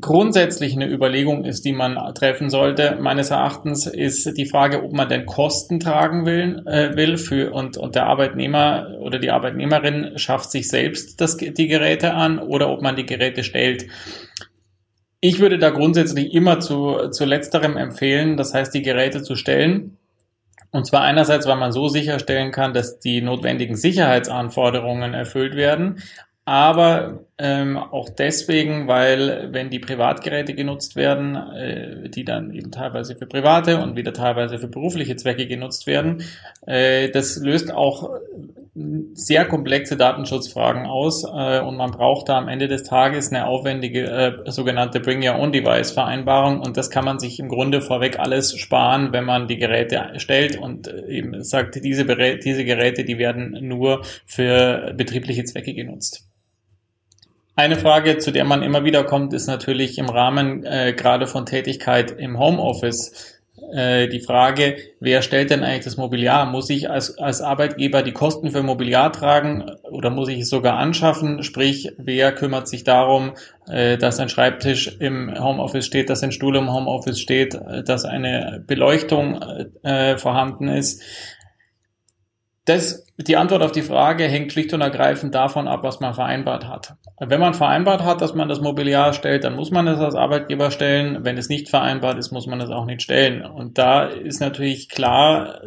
grundsätzlich 0.00 0.74
eine 0.74 0.88
Überlegung 0.88 1.44
ist, 1.44 1.64
die 1.64 1.72
man 1.72 2.14
treffen 2.14 2.48
sollte, 2.48 2.96
meines 3.00 3.30
Erachtens, 3.30 3.86
ist 3.86 4.36
die 4.38 4.46
Frage, 4.46 4.82
ob 4.82 4.92
man 4.92 5.08
denn 5.08 5.26
Kosten 5.26 5.80
tragen 5.80 6.24
will, 6.24 6.62
äh, 6.66 6.96
will 6.96 7.18
für 7.18 7.52
und, 7.52 7.76
und 7.76 7.94
der 7.94 8.06
Arbeitnehmer 8.06 8.96
oder 9.00 9.18
die 9.18 9.30
Arbeitnehmerin 9.30 10.12
schafft 10.16 10.50
sich 10.50 10.68
selbst 10.68 11.20
das, 11.20 11.36
die 11.36 11.68
Geräte 11.68 12.14
an 12.14 12.38
oder 12.38 12.70
ob 12.70 12.80
man 12.80 12.96
die 12.96 13.06
Geräte 13.06 13.44
stellt. 13.44 13.86
Ich 15.20 15.38
würde 15.38 15.58
da 15.58 15.70
grundsätzlich 15.70 16.32
immer 16.32 16.58
zu, 16.58 17.10
zu 17.10 17.24
letzterem 17.24 17.76
empfehlen, 17.76 18.36
das 18.36 18.54
heißt, 18.54 18.74
die 18.74 18.82
Geräte 18.82 19.22
zu 19.22 19.36
stellen. 19.36 19.98
Und 20.70 20.86
zwar 20.86 21.02
einerseits, 21.02 21.46
weil 21.46 21.56
man 21.56 21.70
so 21.70 21.88
sicherstellen 21.88 22.50
kann, 22.50 22.72
dass 22.72 22.98
die 22.98 23.20
notwendigen 23.20 23.76
Sicherheitsanforderungen 23.76 25.12
erfüllt 25.12 25.54
werden, 25.54 26.02
aber 26.44 27.24
ähm, 27.38 27.76
auch 27.76 28.08
deswegen, 28.08 28.88
weil 28.88 29.48
wenn 29.52 29.70
die 29.70 29.78
Privatgeräte 29.78 30.54
genutzt 30.54 30.96
werden, 30.96 31.36
äh, 31.36 32.08
die 32.08 32.24
dann 32.24 32.52
eben 32.52 32.70
teilweise 32.70 33.14
für 33.14 33.26
private 33.26 33.80
und 33.80 33.96
wieder 33.96 34.12
teilweise 34.12 34.58
für 34.58 34.68
berufliche 34.68 35.16
Zwecke 35.16 35.46
genutzt 35.46 35.86
werden, 35.86 36.24
äh, 36.66 37.10
das 37.10 37.36
löst 37.36 37.72
auch 37.72 38.10
sehr 39.12 39.44
komplexe 39.44 39.98
Datenschutzfragen 39.98 40.86
aus 40.86 41.24
äh, 41.24 41.60
und 41.60 41.76
man 41.76 41.90
braucht 41.90 42.30
da 42.30 42.38
am 42.38 42.48
Ende 42.48 42.68
des 42.68 42.84
Tages 42.84 43.30
eine 43.30 43.46
aufwendige 43.46 44.04
äh, 44.46 44.50
sogenannte 44.50 44.98
Bring 44.98 45.26
Your 45.26 45.38
Own 45.38 45.52
Device 45.52 45.92
Vereinbarung 45.92 46.60
und 46.60 46.78
das 46.78 46.88
kann 46.88 47.04
man 47.04 47.18
sich 47.18 47.38
im 47.38 47.48
Grunde 47.48 47.82
vorweg 47.82 48.18
alles 48.18 48.56
sparen, 48.56 49.12
wenn 49.12 49.24
man 49.24 49.46
die 49.46 49.58
Geräte 49.58 50.12
stellt 50.16 50.58
und 50.58 50.88
äh, 50.88 51.06
eben 51.06 51.44
sagt, 51.44 51.74
diese, 51.84 52.06
diese 52.38 52.64
Geräte, 52.64 53.04
die 53.04 53.18
werden 53.18 53.58
nur 53.60 54.02
für 54.24 54.94
betriebliche 54.96 55.44
Zwecke 55.44 55.74
genutzt. 55.74 56.31
Eine 57.54 57.76
Frage, 57.76 58.18
zu 58.18 58.30
der 58.30 58.44
man 58.44 58.62
immer 58.62 58.84
wieder 58.84 59.04
kommt, 59.04 59.34
ist 59.34 59.46
natürlich 59.46 59.98
im 59.98 60.08
Rahmen 60.08 60.64
äh, 60.64 60.94
gerade 60.94 61.26
von 61.26 61.44
Tätigkeit 61.44 62.10
im 62.10 62.38
Homeoffice 62.38 63.40
äh, 63.72 64.08
die 64.08 64.20
Frage, 64.20 64.76
wer 65.00 65.20
stellt 65.20 65.50
denn 65.50 65.62
eigentlich 65.62 65.84
das 65.84 65.98
Mobiliar? 65.98 66.46
Muss 66.46 66.70
ich 66.70 66.88
als, 66.88 67.18
als 67.18 67.42
Arbeitgeber 67.42 68.02
die 68.02 68.12
Kosten 68.12 68.50
für 68.50 68.62
Mobiliar 68.62 69.12
tragen 69.12 69.70
oder 69.90 70.08
muss 70.08 70.30
ich 70.30 70.40
es 70.40 70.48
sogar 70.48 70.78
anschaffen? 70.78 71.42
Sprich, 71.42 71.92
wer 71.98 72.32
kümmert 72.32 72.68
sich 72.68 72.84
darum, 72.84 73.32
äh, 73.68 73.98
dass 73.98 74.18
ein 74.18 74.30
Schreibtisch 74.30 74.96
im 74.98 75.32
Homeoffice 75.38 75.84
steht, 75.84 76.08
dass 76.08 76.22
ein 76.22 76.32
Stuhl 76.32 76.56
im 76.56 76.72
Homeoffice 76.72 77.20
steht, 77.20 77.54
äh, 77.54 77.82
dass 77.84 78.06
eine 78.06 78.64
Beleuchtung 78.66 79.42
äh, 79.82 80.16
vorhanden 80.16 80.68
ist? 80.68 81.02
Das, 82.64 83.06
die 83.16 83.36
Antwort 83.36 83.62
auf 83.62 83.72
die 83.72 83.82
Frage 83.82 84.24
hängt 84.24 84.52
schlicht 84.52 84.72
und 84.72 84.82
ergreifend 84.82 85.34
davon 85.34 85.66
ab, 85.66 85.82
was 85.82 85.98
man 85.98 86.14
vereinbart 86.14 86.68
hat. 86.68 86.94
Wenn 87.18 87.40
man 87.40 87.54
vereinbart 87.54 88.04
hat, 88.04 88.20
dass 88.20 88.34
man 88.34 88.48
das 88.48 88.60
Mobiliar 88.60 89.12
stellt, 89.14 89.42
dann 89.42 89.56
muss 89.56 89.72
man 89.72 89.88
es 89.88 89.98
als 89.98 90.14
Arbeitgeber 90.14 90.70
stellen. 90.70 91.24
Wenn 91.24 91.38
es 91.38 91.48
nicht 91.48 91.68
vereinbart 91.68 92.18
ist, 92.18 92.30
muss 92.30 92.46
man 92.46 92.60
es 92.60 92.70
auch 92.70 92.86
nicht 92.86 93.02
stellen. 93.02 93.44
Und 93.44 93.78
da 93.78 94.04
ist 94.04 94.40
natürlich 94.40 94.88
klar 94.88 95.60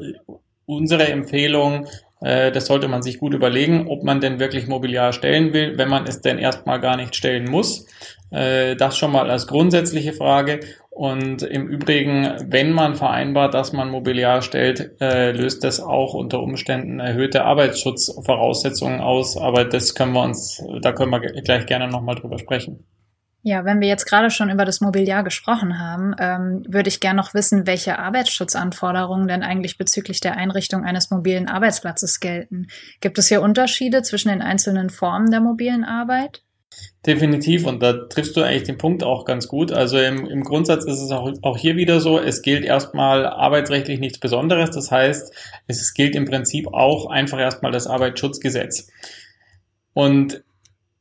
unsere 0.66 1.08
Empfehlung, 1.10 1.88
äh, 2.22 2.52
das 2.52 2.68
sollte 2.68 2.88
man 2.88 3.04
sich 3.04 3.20
gut 3.20 3.34
überlegen, 3.34 3.88
ob 3.88 4.04
man 4.04 4.22
denn 4.22 4.40
wirklich 4.40 4.68
Mobiliar 4.68 5.14
stellen 5.14 5.54
will, 5.54 5.78
wenn 5.78 5.90
man 5.90 6.08
es 6.08 6.22
denn 6.22 6.38
erstmal 6.38 6.80
gar 6.80 6.98
nicht 6.98 7.16
stellen 7.16 7.50
muss. 7.50 7.86
Äh, 8.32 8.76
das 8.76 8.98
schon 8.98 9.12
mal 9.12 9.30
als 9.30 9.48
grundsätzliche 9.48 10.14
Frage. 10.14 10.62
Und 10.96 11.44
im 11.44 11.68
Übrigen, 11.68 12.36
wenn 12.48 12.72
man 12.72 12.96
vereinbart, 12.96 13.54
dass 13.54 13.74
man 13.74 13.90
Mobiliar 13.90 14.42
stellt, 14.42 15.02
äh, 15.02 15.34
löst 15.34 15.66
das 15.66 15.82
auch 15.82 16.14
unter 16.14 16.40
Umständen 16.40 17.02
erhöhte 17.02 17.44
Arbeitsschutzvoraussetzungen 17.44 19.02
aus. 19.02 19.36
Aber 19.36 19.66
das 19.66 19.94
können 19.94 20.14
wir 20.14 20.24
uns, 20.24 20.64
da 20.82 20.94
können 20.94 21.12
wir 21.12 21.20
gleich 21.20 21.66
gerne 21.66 21.90
nochmal 21.90 22.16
drüber 22.16 22.40
sprechen. 22.40 22.86
Ja, 23.42 23.66
wenn 23.66 23.82
wir 23.82 23.90
jetzt 23.90 24.06
gerade 24.06 24.30
schon 24.30 24.50
über 24.50 24.64
das 24.64 24.80
Mobiliar 24.80 25.26
gesprochen 25.26 25.80
haben, 25.80 26.16
ähm, 26.18 26.64
würde 26.66 26.88
ich 26.88 27.02
gerne 27.02 27.18
noch 27.18 27.34
wissen, 27.34 27.68
welche 27.68 28.00
Arbeitsschutzanforderungen 28.00 29.28
denn 29.28 29.44
eigentlich 29.44 29.78
bezüglich 29.78 30.22
der 30.22 30.38
Einrichtung 30.38 30.86
eines 30.86 31.12
mobilen 31.12 31.50
Arbeitsplatzes 31.50 32.22
gelten. 32.22 32.68
Gibt 33.02 33.18
es 33.18 33.28
hier 33.28 33.42
Unterschiede 33.42 34.02
zwischen 34.02 34.30
den 34.30 34.42
einzelnen 34.42 34.90
Formen 34.90 35.30
der 35.30 35.42
mobilen 35.42 35.84
Arbeit? 35.84 36.45
Definitiv, 37.06 37.68
und 37.68 37.84
da 37.84 37.94
triffst 37.94 38.36
du 38.36 38.42
eigentlich 38.42 38.64
den 38.64 38.80
Punkt 38.80 39.04
auch 39.04 39.26
ganz 39.26 39.48
gut. 39.48 39.72
Also 39.72 40.00
im, 40.00 40.26
im 40.26 40.44
Grundsatz 40.44 40.86
ist 40.86 41.02
es 41.02 41.12
auch, 41.12 41.32
auch 41.44 41.58
hier 41.58 41.76
wieder 41.76 42.00
so, 42.00 42.20
es 42.20 42.42
gilt 42.42 42.66
erstmal 42.66 43.28
arbeitsrechtlich 43.28 44.00
nichts 44.00 44.18
Besonderes. 44.18 44.72
Das 44.72 44.90
heißt, 44.90 45.32
es 45.68 45.94
gilt 45.94 46.16
im 46.16 46.26
Prinzip 46.26 46.68
auch 46.74 47.06
einfach 47.06 47.40
erstmal 47.40 47.72
das 47.72 47.86
Arbeitsschutzgesetz. 47.86 48.88
Und 49.94 50.44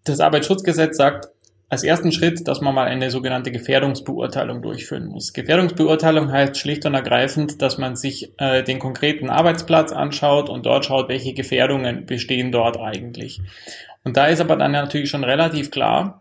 das 0.05 0.21
Arbeitsschutzgesetz 0.21 0.99
sagt 0.99 1.29
als 1.71 1.83
ersten 1.83 2.13
Schritt, 2.13 2.47
dass 2.47 2.61
man 2.61 2.75
mal 2.75 2.87
eine 2.87 3.11
sogenannte 3.11 3.51
Gefährdungsbeurteilung 3.51 4.63
durchführen 4.63 5.07
muss. 5.07 5.33
Gefährdungsbeurteilung 5.33 6.31
heißt 6.31 6.57
schlicht 6.57 6.87
und 6.87 6.95
ergreifend, 6.95 7.63
dass 7.63 7.79
man 7.79 7.97
sich 7.97 8.33
äh, 8.39 8.63
den 8.63 8.79
konkreten 8.79 9.31
Arbeitsplatz 9.31 9.91
anschaut 9.91 10.49
und 10.49 10.67
dort 10.67 10.85
schaut, 10.85 11.09
welche 11.09 11.33
Gefährdungen 11.33 12.07
bestehen 12.07 12.53
dort 12.53 12.79
eigentlich. 12.79 13.41
Und 14.05 14.17
da 14.17 14.27
ist 14.27 14.41
aber 14.41 14.57
dann 14.57 14.73
natürlich 14.73 15.11
schon 15.11 15.25
relativ 15.25 15.71
klar, 15.71 16.21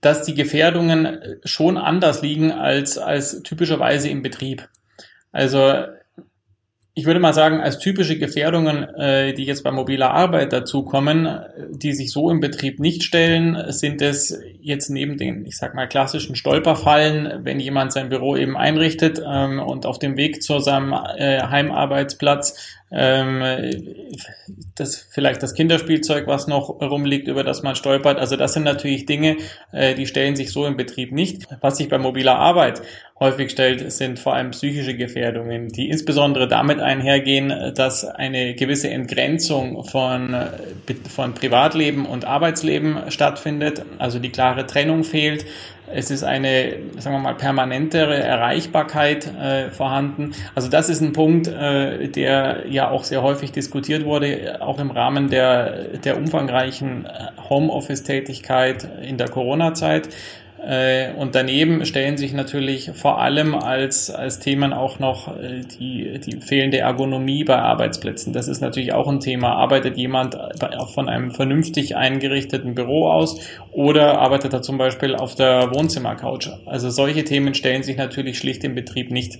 dass 0.00 0.22
die 0.22 0.34
Gefährdungen 0.34 1.38
schon 1.44 1.76
anders 1.76 2.22
liegen 2.22 2.52
als, 2.52 2.98
als 2.98 3.42
typischerweise 3.42 4.08
im 4.08 4.22
Betrieb. 4.22 4.68
Also 5.32 5.72
ich 6.96 7.06
würde 7.06 7.18
mal 7.18 7.34
sagen, 7.34 7.60
als 7.60 7.80
typische 7.80 8.18
Gefährdungen, 8.18 8.84
äh, 8.94 9.34
die 9.34 9.44
jetzt 9.44 9.64
bei 9.64 9.72
mobiler 9.72 10.12
Arbeit 10.12 10.52
dazukommen, 10.52 11.40
die 11.70 11.92
sich 11.92 12.12
so 12.12 12.30
im 12.30 12.38
Betrieb 12.38 12.78
nicht 12.78 13.02
stellen, 13.02 13.72
sind 13.72 14.00
es 14.00 14.38
jetzt 14.60 14.90
neben 14.90 15.18
den, 15.18 15.44
ich 15.44 15.56
sag 15.56 15.74
mal, 15.74 15.88
klassischen 15.88 16.36
Stolperfallen, 16.36 17.44
wenn 17.44 17.58
jemand 17.58 17.92
sein 17.92 18.10
Büro 18.10 18.36
eben 18.36 18.56
einrichtet 18.56 19.20
ähm, 19.26 19.58
und 19.58 19.86
auf 19.86 19.98
dem 19.98 20.16
Weg 20.16 20.40
zu 20.40 20.60
seinem 20.60 20.92
äh, 20.92 21.40
Heimarbeitsplatz 21.42 22.78
das 24.76 25.08
vielleicht 25.10 25.42
das 25.42 25.54
Kinderspielzeug, 25.54 26.26
was 26.26 26.46
noch 26.46 26.68
rumliegt, 26.80 27.26
über 27.28 27.42
das 27.42 27.62
man 27.62 27.74
stolpert. 27.74 28.18
Also 28.18 28.36
das 28.36 28.52
sind 28.52 28.62
natürlich 28.62 29.06
Dinge, 29.06 29.38
äh, 29.72 29.94
die 29.94 30.06
stellen 30.06 30.36
sich 30.36 30.52
so 30.52 30.66
im 30.66 30.76
Betrieb 30.76 31.10
nicht. 31.10 31.46
Was 31.60 31.78
sich 31.78 31.88
bei 31.88 31.98
mobiler 31.98 32.36
Arbeit 32.36 32.82
häufig 33.18 33.50
stellt, 33.50 33.90
sind 33.92 34.18
vor 34.18 34.34
allem 34.34 34.50
psychische 34.50 34.94
Gefährdungen, 34.94 35.68
die 35.68 35.88
insbesondere 35.88 36.46
damit 36.46 36.80
einhergehen, 36.80 37.72
dass 37.74 38.04
eine 38.04 38.54
gewisse 38.54 38.90
Entgrenzung 38.90 39.84
von, 39.84 40.36
von 41.08 41.34
Privatleben 41.34 42.06
und 42.06 42.24
Arbeitsleben 42.24 43.10
stattfindet, 43.10 43.84
also 43.98 44.18
die 44.18 44.30
klare 44.30 44.66
Trennung 44.66 45.04
fehlt. 45.04 45.46
Es 45.92 46.10
ist 46.10 46.24
eine, 46.24 46.76
sagen 46.98 47.16
wir 47.16 47.20
mal, 47.20 47.34
permanentere 47.34 48.16
Erreichbarkeit 48.16 49.26
äh, 49.26 49.70
vorhanden. 49.70 50.32
Also 50.54 50.68
das 50.68 50.88
ist 50.88 51.02
ein 51.02 51.12
Punkt, 51.12 51.46
äh, 51.46 52.08
der 52.08 52.64
ja 52.68 52.90
auch 52.90 53.04
sehr 53.04 53.22
häufig 53.22 53.52
diskutiert 53.52 54.04
wurde, 54.04 54.58
auch 54.60 54.78
im 54.78 54.90
Rahmen 54.90 55.28
der, 55.28 55.98
der 55.98 56.16
umfangreichen 56.16 57.06
Homeoffice-Tätigkeit 57.48 58.88
in 59.02 59.18
der 59.18 59.28
Corona-Zeit. 59.28 60.08
Äh, 60.62 61.12
und 61.14 61.34
daneben 61.34 61.84
stellen 61.84 62.16
sich 62.16 62.32
natürlich 62.32 62.92
vor 62.94 63.20
allem 63.20 63.54
als, 63.54 64.10
als 64.10 64.38
Themen 64.38 64.72
auch 64.72 64.98
noch 64.98 65.36
äh, 65.36 65.60
die, 65.60 66.18
die 66.20 66.40
fehlende 66.40 66.78
Ergonomie 66.78 67.44
bei 67.44 67.58
Arbeitsplätzen. 67.58 68.32
Das 68.32 68.48
ist 68.48 68.60
natürlich 68.60 68.92
auch 68.92 69.08
ein 69.08 69.20
Thema. 69.20 69.54
Arbeitet 69.54 69.96
jemand 69.96 70.36
von 70.94 71.08
einem 71.08 71.32
vernünftig 71.32 71.96
eingerichteten 71.96 72.74
Büro 72.74 73.08
aus 73.08 73.40
oder 73.72 74.18
arbeitet 74.18 74.52
er 74.52 74.62
zum 74.62 74.78
Beispiel 74.78 75.14
auf 75.14 75.34
der 75.34 75.74
Wohnzimmercouch? 75.74 76.50
Also 76.66 76.88
solche 76.90 77.24
Themen 77.24 77.54
stellen 77.54 77.82
sich 77.82 77.96
natürlich 77.96 78.38
schlicht 78.38 78.64
im 78.64 78.74
Betrieb 78.74 79.10
nicht. 79.10 79.38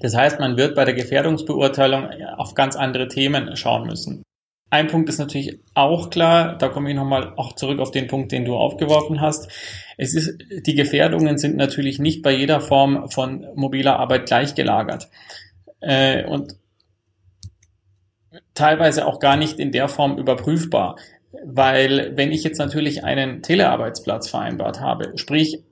Das 0.00 0.16
heißt, 0.16 0.38
man 0.38 0.56
wird 0.56 0.74
bei 0.76 0.84
der 0.84 0.94
Gefährdungsbeurteilung 0.94 2.08
auf 2.36 2.54
ganz 2.54 2.76
andere 2.76 3.08
Themen 3.08 3.56
schauen 3.56 3.86
müssen. 3.86 4.22
Ein 4.70 4.88
Punkt 4.88 5.08
ist 5.08 5.18
natürlich 5.18 5.60
auch 5.74 6.10
klar, 6.10 6.58
da 6.58 6.68
komme 6.68 6.90
ich 6.90 6.96
nochmal 6.96 7.32
auch 7.36 7.54
zurück 7.54 7.78
auf 7.78 7.90
den 7.90 8.06
Punkt, 8.06 8.32
den 8.32 8.44
du 8.44 8.54
aufgeworfen 8.54 9.20
hast. 9.20 9.50
Es 9.96 10.14
ist, 10.14 10.38
die 10.66 10.74
Gefährdungen 10.74 11.38
sind 11.38 11.56
natürlich 11.56 11.98
nicht 11.98 12.22
bei 12.22 12.32
jeder 12.32 12.60
Form 12.60 13.08
von 13.08 13.46
mobiler 13.54 13.98
Arbeit 13.98 14.26
gleich 14.26 14.54
gelagert. 14.54 15.08
Äh, 15.80 16.26
und 16.26 16.56
teilweise 18.54 19.06
auch 19.06 19.20
gar 19.20 19.36
nicht 19.36 19.58
in 19.58 19.72
der 19.72 19.88
Form 19.88 20.18
überprüfbar. 20.18 20.96
Weil 21.44 22.16
wenn 22.16 22.32
ich 22.32 22.42
jetzt 22.42 22.58
natürlich 22.58 23.04
einen 23.04 23.42
Telearbeitsplatz 23.42 24.28
vereinbart 24.28 24.80
habe, 24.80 25.12
sprich 25.16 25.62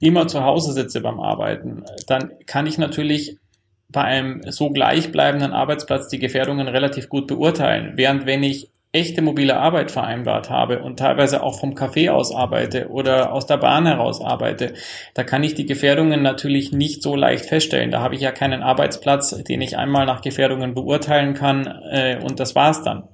immer 0.00 0.26
zu 0.28 0.44
Hause 0.44 0.72
sitze 0.72 1.00
beim 1.00 1.20
Arbeiten, 1.20 1.84
dann 2.06 2.32
kann 2.46 2.66
ich 2.66 2.76
natürlich 2.76 3.38
bei 3.94 4.02
einem 4.02 4.42
so 4.50 4.70
gleichbleibenden 4.70 5.52
Arbeitsplatz 5.52 6.08
die 6.08 6.18
Gefährdungen 6.18 6.68
relativ 6.68 7.08
gut 7.08 7.26
beurteilen. 7.26 7.92
Während 7.96 8.26
wenn 8.26 8.42
ich 8.42 8.68
echte 8.92 9.22
mobile 9.22 9.56
Arbeit 9.56 9.90
vereinbart 9.90 10.50
habe 10.50 10.80
und 10.80 10.98
teilweise 10.98 11.42
auch 11.42 11.58
vom 11.58 11.74
Café 11.74 12.10
aus 12.10 12.32
arbeite 12.32 12.88
oder 12.90 13.32
aus 13.32 13.46
der 13.46 13.56
Bahn 13.56 13.86
heraus 13.86 14.20
arbeite, 14.20 14.74
da 15.14 15.24
kann 15.24 15.42
ich 15.42 15.54
die 15.54 15.66
Gefährdungen 15.66 16.22
natürlich 16.22 16.70
nicht 16.70 17.02
so 17.02 17.16
leicht 17.16 17.46
feststellen. 17.46 17.90
Da 17.90 18.00
habe 18.00 18.14
ich 18.14 18.20
ja 18.20 18.30
keinen 18.30 18.62
Arbeitsplatz, 18.62 19.30
den 19.42 19.62
ich 19.62 19.76
einmal 19.76 20.06
nach 20.06 20.20
Gefährdungen 20.20 20.74
beurteilen 20.74 21.34
kann 21.34 21.66
äh, 21.90 22.20
und 22.22 22.38
das 22.38 22.54
war's 22.54 22.82
dann. 22.84 23.08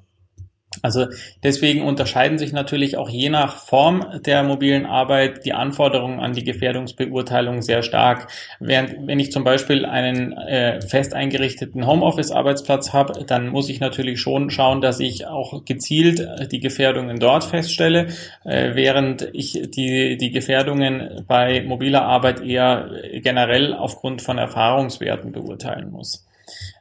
Also 0.83 1.07
deswegen 1.43 1.83
unterscheiden 1.83 2.39
sich 2.39 2.53
natürlich 2.53 2.97
auch 2.97 3.09
je 3.09 3.29
nach 3.29 3.57
Form 3.57 4.05
der 4.25 4.45
mobilen 4.45 4.87
Arbeit 4.87 5.45
die 5.45 5.53
Anforderungen 5.53 6.21
an 6.21 6.33
die 6.33 6.45
Gefährdungsbeurteilung 6.45 7.61
sehr 7.61 7.83
stark. 7.83 8.29
Während 8.61 9.07
wenn 9.07 9.19
ich 9.19 9.33
zum 9.33 9.43
Beispiel 9.43 9.85
einen 9.85 10.33
äh, 10.33 10.81
fest 10.81 11.13
eingerichteten 11.13 11.89
Homeoffice-Arbeitsplatz 11.89 12.93
habe, 12.93 13.25
dann 13.25 13.49
muss 13.49 13.69
ich 13.69 13.81
natürlich 13.81 14.21
schon 14.21 14.51
schauen, 14.51 14.81
dass 14.81 15.01
ich 15.01 15.27
auch 15.27 15.65
gezielt 15.65 16.27
die 16.53 16.61
Gefährdungen 16.61 17.19
dort 17.19 17.45
feststelle, 17.45 18.07
äh, 18.45 18.71
während 18.75 19.29
ich 19.33 19.61
die, 19.75 20.17
die 20.17 20.31
Gefährdungen 20.31 21.25
bei 21.27 21.63
mobiler 21.63 22.03
Arbeit 22.03 22.41
eher 22.41 22.91
generell 23.15 23.75
aufgrund 23.75 24.23
von 24.23 24.39
Erfahrungswerten 24.39 25.33
beurteilen 25.33 25.91
muss. 25.91 26.27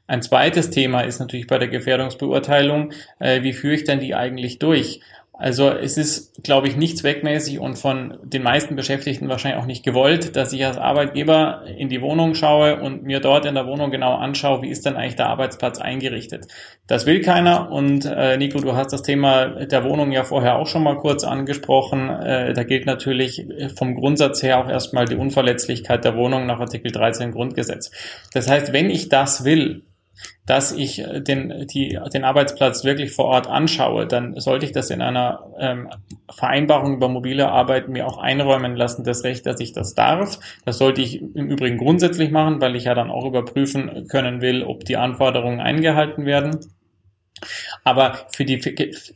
Ein 0.09 0.23
zweites 0.23 0.71
Thema 0.71 1.01
ist 1.01 1.19
natürlich 1.19 1.45
bei 1.45 1.59
der 1.59 1.67
Gefährdungsbeurteilung, 1.67 2.93
äh, 3.19 3.43
wie 3.43 3.53
führe 3.53 3.75
ich 3.75 3.83
denn 3.83 3.99
die 3.99 4.15
eigentlich 4.15 4.57
durch? 4.57 5.01
Also 5.33 5.69
es 5.69 5.97
ist, 5.97 6.43
glaube 6.43 6.67
ich, 6.67 6.75
nicht 6.75 6.97
zweckmäßig 6.97 7.59
und 7.59 7.77
von 7.77 8.17
den 8.23 8.41
meisten 8.41 8.75
Beschäftigten 8.75 9.29
wahrscheinlich 9.29 9.61
auch 9.61 9.67
nicht 9.67 9.85
gewollt, 9.85 10.35
dass 10.35 10.51
ich 10.51 10.65
als 10.65 10.77
Arbeitgeber 10.77 11.61
in 11.77 11.89
die 11.89 12.01
Wohnung 12.01 12.33
schaue 12.33 12.81
und 12.81 13.03
mir 13.03 13.19
dort 13.19 13.45
in 13.45 13.53
der 13.53 13.67
Wohnung 13.67 13.91
genau 13.91 14.15
anschaue, 14.15 14.63
wie 14.63 14.69
ist 14.69 14.83
denn 14.87 14.95
eigentlich 14.95 15.15
der 15.15 15.27
Arbeitsplatz 15.27 15.79
eingerichtet. 15.79 16.47
Das 16.87 17.05
will 17.05 17.21
keiner 17.21 17.71
und 17.71 18.03
äh, 18.03 18.35
Nico, 18.37 18.59
du 18.61 18.75
hast 18.75 18.91
das 18.91 19.03
Thema 19.03 19.63
der 19.63 19.83
Wohnung 19.83 20.11
ja 20.11 20.23
vorher 20.23 20.57
auch 20.57 20.67
schon 20.67 20.81
mal 20.81 20.97
kurz 20.97 21.23
angesprochen. 21.23 22.09
Äh, 22.09 22.53
da 22.53 22.63
gilt 22.63 22.87
natürlich 22.87 23.45
vom 23.77 23.93
Grundsatz 23.93 24.41
her 24.41 24.57
auch 24.57 24.67
erstmal 24.67 25.05
die 25.05 25.15
Unverletzlichkeit 25.15 26.03
der 26.03 26.17
Wohnung 26.17 26.47
nach 26.47 26.59
Artikel 26.59 26.91
13 26.91 27.31
Grundgesetz. 27.31 27.91
Das 28.33 28.49
heißt, 28.49 28.73
wenn 28.73 28.89
ich 28.89 29.07
das 29.07 29.45
will, 29.45 29.83
dass 30.45 30.71
ich 30.71 30.99
äh, 30.99 31.21
den, 31.21 31.67
die, 31.67 31.97
den 32.13 32.23
Arbeitsplatz 32.23 32.83
wirklich 32.83 33.11
vor 33.11 33.25
Ort 33.25 33.47
anschaue, 33.47 34.07
dann 34.07 34.39
sollte 34.39 34.65
ich 34.65 34.71
das 34.71 34.89
in 34.89 35.01
einer 35.01 35.43
ähm, 35.59 35.89
Vereinbarung 36.31 36.95
über 36.95 37.07
mobile 37.07 37.49
Arbeit 37.49 37.87
mir 37.87 38.07
auch 38.07 38.17
einräumen 38.17 38.75
lassen, 38.75 39.03
das 39.03 39.23
Recht, 39.23 39.45
dass 39.45 39.59
ich 39.59 39.73
das 39.73 39.93
darf. 39.93 40.39
Das 40.65 40.77
sollte 40.77 41.01
ich 41.01 41.21
im 41.21 41.49
Übrigen 41.49 41.77
grundsätzlich 41.77 42.31
machen, 42.31 42.61
weil 42.61 42.75
ich 42.75 42.85
ja 42.85 42.95
dann 42.95 43.11
auch 43.11 43.25
überprüfen 43.25 44.07
können 44.09 44.41
will, 44.41 44.63
ob 44.63 44.85
die 44.85 44.97
Anforderungen 44.97 45.59
eingehalten 45.59 46.25
werden. 46.25 46.59
Aber 47.83 48.27
für 48.31 48.43
die, 48.43 48.59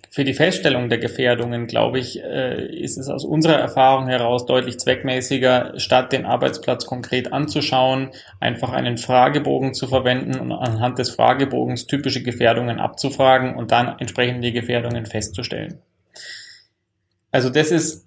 für 0.10 0.23
die 0.23 0.34
Feststellung 0.34 0.89
der 0.89 0.97
Gefährdungen, 0.97 1.67
glaube 1.67 1.99
ich, 1.99 2.21
äh, 2.23 2.65
ist 2.65 2.97
es 2.97 3.10
aus 3.10 3.26
unserer 3.26 3.56
Erfahrung 3.56 4.08
heraus 4.08 4.45
deutlich 4.45 4.80
zweckmäßiger, 4.80 5.73
statt 5.78 6.13
den 6.13 6.26
Arbeitsplatz 6.26 6.86
konkret 6.86 7.34
anzuschauen, 7.34 8.12
einfach 8.39 8.71
einen 8.71 8.97
Fragebogen 8.97 9.73
zu 9.73 9.88
verwenden 9.88 10.39
und 10.39 10.52
anhand 10.52 10.99
des 10.99 11.10
Fragebogens 11.10 11.88
typische 11.88 12.23
Gefährdungen 12.23 12.80
abzufragen 12.80 13.56
und 13.56 13.71
dann 13.71 13.99
entsprechend 13.99 14.43
die 14.43 14.54
Gefährdungen 14.54 15.06
festzustellen. 15.06 15.80
Also 17.32 17.49
das 17.49 17.71
ist 17.71 18.02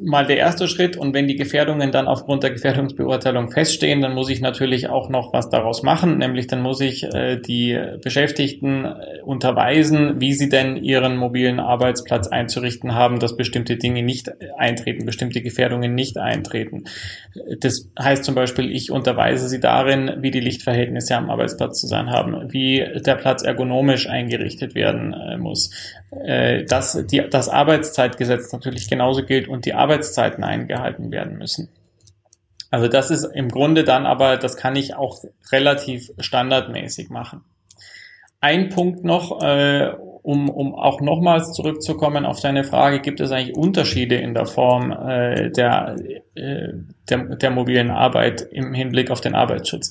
mal 0.00 0.26
der 0.26 0.38
erste 0.38 0.66
Schritt. 0.66 0.96
Und 0.96 1.14
wenn 1.14 1.28
die 1.28 1.36
Gefährdungen 1.36 1.92
dann 1.92 2.08
aufgrund 2.08 2.42
der 2.42 2.50
Gefährdungsbeurteilung 2.50 3.50
feststehen, 3.50 4.00
dann 4.00 4.14
muss 4.14 4.28
ich 4.28 4.40
natürlich 4.40 4.88
auch 4.88 5.08
noch 5.08 5.32
was 5.32 5.48
daraus 5.48 5.82
machen. 5.82 6.18
Nämlich 6.18 6.48
dann 6.48 6.60
muss 6.60 6.80
ich 6.80 7.04
äh, 7.04 7.36
die 7.36 7.78
Beschäftigten 8.02 8.84
äh, 8.84 9.20
unterweisen, 9.24 10.20
wie 10.20 10.34
sie 10.34 10.48
denn 10.48 10.76
ihren 10.76 11.16
mobilen 11.16 11.60
Arbeitsplatz 11.60 12.26
einzurichten 12.26 12.94
haben, 12.94 13.20
dass 13.20 13.36
bestimmte 13.36 13.76
Dinge 13.76 14.02
nicht 14.02 14.30
eintreten, 14.58 15.06
bestimmte 15.06 15.40
Gefährdungen 15.40 15.94
nicht 15.94 16.18
eintreten. 16.18 16.84
Das 17.60 17.88
heißt 17.98 18.24
zum 18.24 18.34
Beispiel, 18.34 18.70
ich 18.70 18.90
unterweise 18.90 19.48
sie 19.48 19.60
darin, 19.60 20.16
wie 20.18 20.32
die 20.32 20.40
Lichtverhältnisse 20.40 21.16
am 21.16 21.30
Arbeitsplatz 21.30 21.80
zu 21.80 21.86
sein 21.86 22.10
haben, 22.10 22.52
wie 22.52 22.84
der 23.06 23.14
Platz 23.14 23.42
ergonomisch 23.42 24.08
eingerichtet 24.08 24.74
werden 24.74 25.12
äh, 25.12 25.36
muss, 25.36 25.70
äh, 26.10 26.64
dass 26.64 27.06
die, 27.06 27.22
das 27.30 27.48
Arbeitszeitgesetz 27.48 28.52
natürlich 28.52 28.88
genauso 28.88 29.24
gilt 29.24 29.48
und 29.48 29.64
die 29.64 29.74
Arbeitszeiten 29.74 30.42
eingehalten 30.44 31.12
werden 31.12 31.38
müssen. 31.38 31.68
Also 32.70 32.88
das 32.88 33.10
ist 33.10 33.24
im 33.24 33.48
Grunde 33.48 33.84
dann 33.84 34.06
aber, 34.06 34.36
das 34.36 34.56
kann 34.56 34.76
ich 34.76 34.94
auch 34.94 35.18
relativ 35.50 36.10
standardmäßig 36.18 37.10
machen. 37.10 37.42
Ein 38.40 38.70
Punkt 38.70 39.04
noch, 39.04 39.42
äh, 39.42 39.92
um, 40.22 40.48
um 40.48 40.74
auch 40.74 41.00
nochmals 41.00 41.52
zurückzukommen 41.52 42.24
auf 42.24 42.40
deine 42.40 42.64
Frage, 42.64 43.00
gibt 43.00 43.20
es 43.20 43.32
eigentlich 43.32 43.56
Unterschiede 43.56 44.16
in 44.16 44.34
der 44.34 44.46
Form 44.46 44.92
äh, 44.92 45.50
der, 45.50 45.96
äh, 46.34 46.68
der, 47.08 47.36
der 47.36 47.50
mobilen 47.50 47.90
Arbeit 47.90 48.42
im 48.50 48.72
Hinblick 48.72 49.10
auf 49.10 49.20
den 49.20 49.34
Arbeitsschutz? 49.34 49.90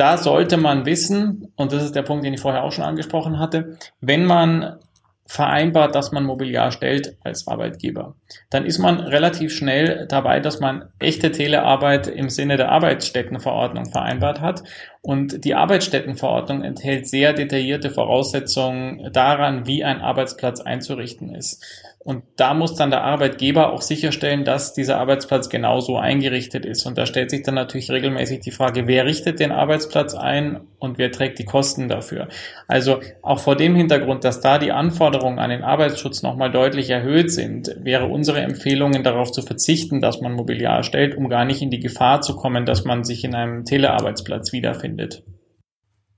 Da 0.00 0.16
sollte 0.16 0.56
man 0.56 0.86
wissen, 0.86 1.52
und 1.56 1.72
das 1.74 1.84
ist 1.84 1.94
der 1.94 2.00
Punkt, 2.00 2.24
den 2.24 2.32
ich 2.32 2.40
vorher 2.40 2.64
auch 2.64 2.72
schon 2.72 2.86
angesprochen 2.86 3.38
hatte, 3.38 3.76
wenn 4.00 4.24
man 4.24 4.78
vereinbart, 5.26 5.94
dass 5.94 6.10
man 6.10 6.24
Mobiliar 6.24 6.72
stellt 6.72 7.18
als 7.22 7.46
Arbeitgeber. 7.46 8.14
Dann 8.48 8.64
ist 8.64 8.78
man 8.78 8.98
relativ 8.98 9.54
schnell 9.54 10.06
dabei, 10.08 10.40
dass 10.40 10.58
man 10.58 10.88
echte 10.98 11.32
Telearbeit 11.32 12.06
im 12.06 12.30
Sinne 12.30 12.56
der 12.56 12.72
Arbeitsstättenverordnung 12.72 13.92
vereinbart 13.92 14.40
hat. 14.40 14.62
Und 15.02 15.44
die 15.44 15.54
Arbeitsstättenverordnung 15.54 16.64
enthält 16.64 17.06
sehr 17.06 17.34
detaillierte 17.34 17.90
Voraussetzungen 17.90 19.12
daran, 19.12 19.66
wie 19.66 19.84
ein 19.84 20.00
Arbeitsplatz 20.00 20.60
einzurichten 20.60 21.34
ist. 21.34 21.62
Und 22.02 22.24
da 22.36 22.54
muss 22.54 22.76
dann 22.76 22.90
der 22.90 23.04
Arbeitgeber 23.04 23.74
auch 23.74 23.82
sicherstellen, 23.82 24.46
dass 24.46 24.72
dieser 24.72 24.98
Arbeitsplatz 24.98 25.50
genauso 25.50 25.98
eingerichtet 25.98 26.64
ist. 26.64 26.86
Und 26.86 26.96
da 26.96 27.04
stellt 27.04 27.30
sich 27.30 27.42
dann 27.42 27.54
natürlich 27.54 27.90
regelmäßig 27.90 28.40
die 28.40 28.52
Frage, 28.52 28.86
wer 28.86 29.04
richtet 29.04 29.38
den 29.38 29.52
Arbeitsplatz 29.52 30.14
ein 30.14 30.60
und 30.78 30.96
wer 30.96 31.12
trägt 31.12 31.38
die 31.38 31.44
Kosten 31.44 31.88
dafür. 31.88 32.28
Also 32.66 33.00
auch 33.20 33.38
vor 33.38 33.54
dem 33.54 33.76
Hintergrund, 33.76 34.24
dass 34.24 34.40
da 34.40 34.58
die 34.58 34.72
Anforderungen 34.72 35.38
an 35.38 35.50
den 35.50 35.62
Arbeitsschutz 35.62 36.22
nochmal 36.22 36.50
deutlich 36.50 36.88
erhöht 36.88 37.30
sind, 37.30 37.76
wäre 37.78 38.06
unsere 38.06 38.40
Empfehlung, 38.40 39.02
darauf 39.02 39.30
zu 39.30 39.42
verzichten, 39.42 40.00
dass 40.00 40.22
man 40.22 40.32
Mobiliar 40.32 40.82
stellt, 40.82 41.16
um 41.16 41.28
gar 41.28 41.44
nicht 41.44 41.60
in 41.60 41.70
die 41.70 41.80
Gefahr 41.80 42.22
zu 42.22 42.34
kommen, 42.34 42.64
dass 42.64 42.84
man 42.84 43.04
sich 43.04 43.24
in 43.24 43.34
einem 43.34 43.66
Telearbeitsplatz 43.66 44.52
wiederfindet. 44.52 45.22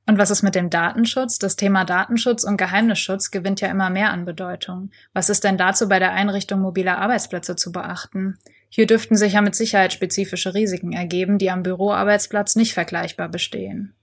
Und 0.06 0.18
was 0.18 0.30
ist 0.30 0.42
mit 0.42 0.54
dem 0.54 0.68
Datenschutz? 0.68 1.38
Das 1.38 1.54
Thema 1.54 1.84
Datenschutz 1.84 2.42
und 2.42 2.56
Geheimnisschutz 2.56 3.30
gewinnt 3.30 3.60
ja 3.60 3.68
immer 3.68 3.88
mehr 3.88 4.10
an 4.10 4.24
Bedeutung. 4.24 4.90
Was 5.12 5.30
ist 5.30 5.44
denn 5.44 5.56
dazu 5.56 5.88
bei 5.88 5.98
der 6.00 6.12
Einrichtung 6.12 6.60
mobiler 6.60 6.98
Arbeitsplätze 6.98 7.54
zu 7.54 7.70
beachten? 7.70 8.36
Hier 8.68 8.86
dürften 8.86 9.16
sich 9.16 9.34
ja 9.34 9.42
mit 9.42 9.54
Sicherheit 9.54 9.92
spezifische 9.92 10.54
Risiken 10.54 10.92
ergeben, 10.92 11.38
die 11.38 11.50
am 11.50 11.62
Büroarbeitsplatz 11.62 12.56
nicht 12.56 12.74
vergleichbar 12.74 13.28
bestehen. 13.28 13.94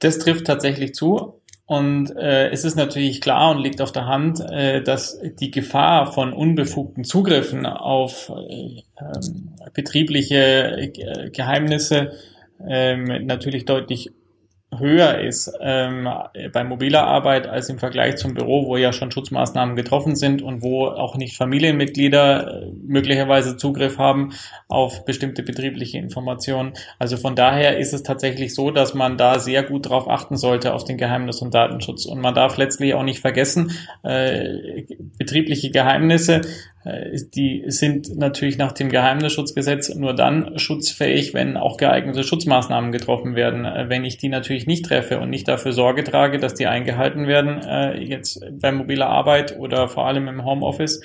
Das 0.00 0.18
trifft 0.18 0.46
tatsächlich 0.46 0.94
zu. 0.94 1.40
Und 1.66 2.16
äh, 2.16 2.48
es 2.48 2.64
ist 2.64 2.76
natürlich 2.76 3.20
klar 3.20 3.50
und 3.50 3.58
liegt 3.62 3.82
auf 3.82 3.92
der 3.92 4.06
Hand, 4.06 4.40
äh, 4.40 4.82
dass 4.82 5.20
die 5.38 5.50
Gefahr 5.50 6.10
von 6.10 6.32
unbefugten 6.32 7.04
Zugriffen 7.04 7.66
auf 7.66 8.30
äh, 8.30 8.82
ähm, 8.98 9.52
betriebliche 9.74 10.78
äh, 10.78 11.30
Geheimnisse 11.30 12.12
ähm, 12.66 13.26
natürlich 13.26 13.66
deutlich 13.66 14.10
höher 14.76 15.18
ist 15.18 15.50
ähm, 15.60 16.08
bei 16.52 16.62
mobiler 16.62 17.06
Arbeit 17.06 17.46
als 17.46 17.70
im 17.70 17.78
Vergleich 17.78 18.16
zum 18.16 18.34
Büro, 18.34 18.66
wo 18.66 18.76
ja 18.76 18.92
schon 18.92 19.10
Schutzmaßnahmen 19.10 19.76
getroffen 19.76 20.14
sind 20.14 20.42
und 20.42 20.62
wo 20.62 20.86
auch 20.86 21.16
nicht 21.16 21.36
Familienmitglieder 21.36 22.64
äh, 22.64 22.66
möglicherweise 22.86 23.56
Zugriff 23.56 23.98
haben 23.98 24.34
auf 24.68 25.06
bestimmte 25.06 25.42
betriebliche 25.42 25.98
Informationen. 25.98 26.74
Also 26.98 27.16
von 27.16 27.34
daher 27.34 27.78
ist 27.78 27.94
es 27.94 28.02
tatsächlich 28.02 28.54
so, 28.54 28.70
dass 28.70 28.92
man 28.92 29.16
da 29.16 29.38
sehr 29.38 29.62
gut 29.62 29.86
darauf 29.86 30.08
achten 30.08 30.36
sollte 30.36 30.74
auf 30.74 30.84
den 30.84 30.98
Geheimnis- 30.98 31.40
und 31.40 31.54
Datenschutz. 31.54 32.04
Und 32.04 32.20
man 32.20 32.34
darf 32.34 32.58
letztlich 32.58 32.92
auch 32.92 33.04
nicht 33.04 33.20
vergessen, 33.20 33.72
äh, 34.02 34.84
betriebliche 35.16 35.70
Geheimnisse 35.70 36.42
die 37.34 37.64
sind 37.66 38.16
natürlich 38.16 38.58
nach 38.58 38.72
dem 38.72 38.88
Geheimnisschutzgesetz 38.88 39.94
nur 39.94 40.14
dann 40.14 40.58
schutzfähig, 40.58 41.34
wenn 41.34 41.56
auch 41.56 41.76
geeignete 41.76 42.24
Schutzmaßnahmen 42.24 42.92
getroffen 42.92 43.34
werden. 43.34 43.64
Äh, 43.64 43.88
wenn 43.88 44.04
ich 44.04 44.18
die 44.18 44.28
natürlich 44.28 44.66
nicht 44.66 44.84
treffe 44.84 45.18
und 45.18 45.30
nicht 45.30 45.48
dafür 45.48 45.72
Sorge 45.72 46.04
trage, 46.04 46.38
dass 46.38 46.54
die 46.54 46.66
eingehalten 46.66 47.26
werden, 47.26 47.62
äh, 47.62 47.98
jetzt 47.98 48.44
bei 48.60 48.72
mobiler 48.72 49.08
Arbeit 49.08 49.58
oder 49.58 49.88
vor 49.88 50.06
allem 50.06 50.28
im 50.28 50.44
Homeoffice, 50.44 51.00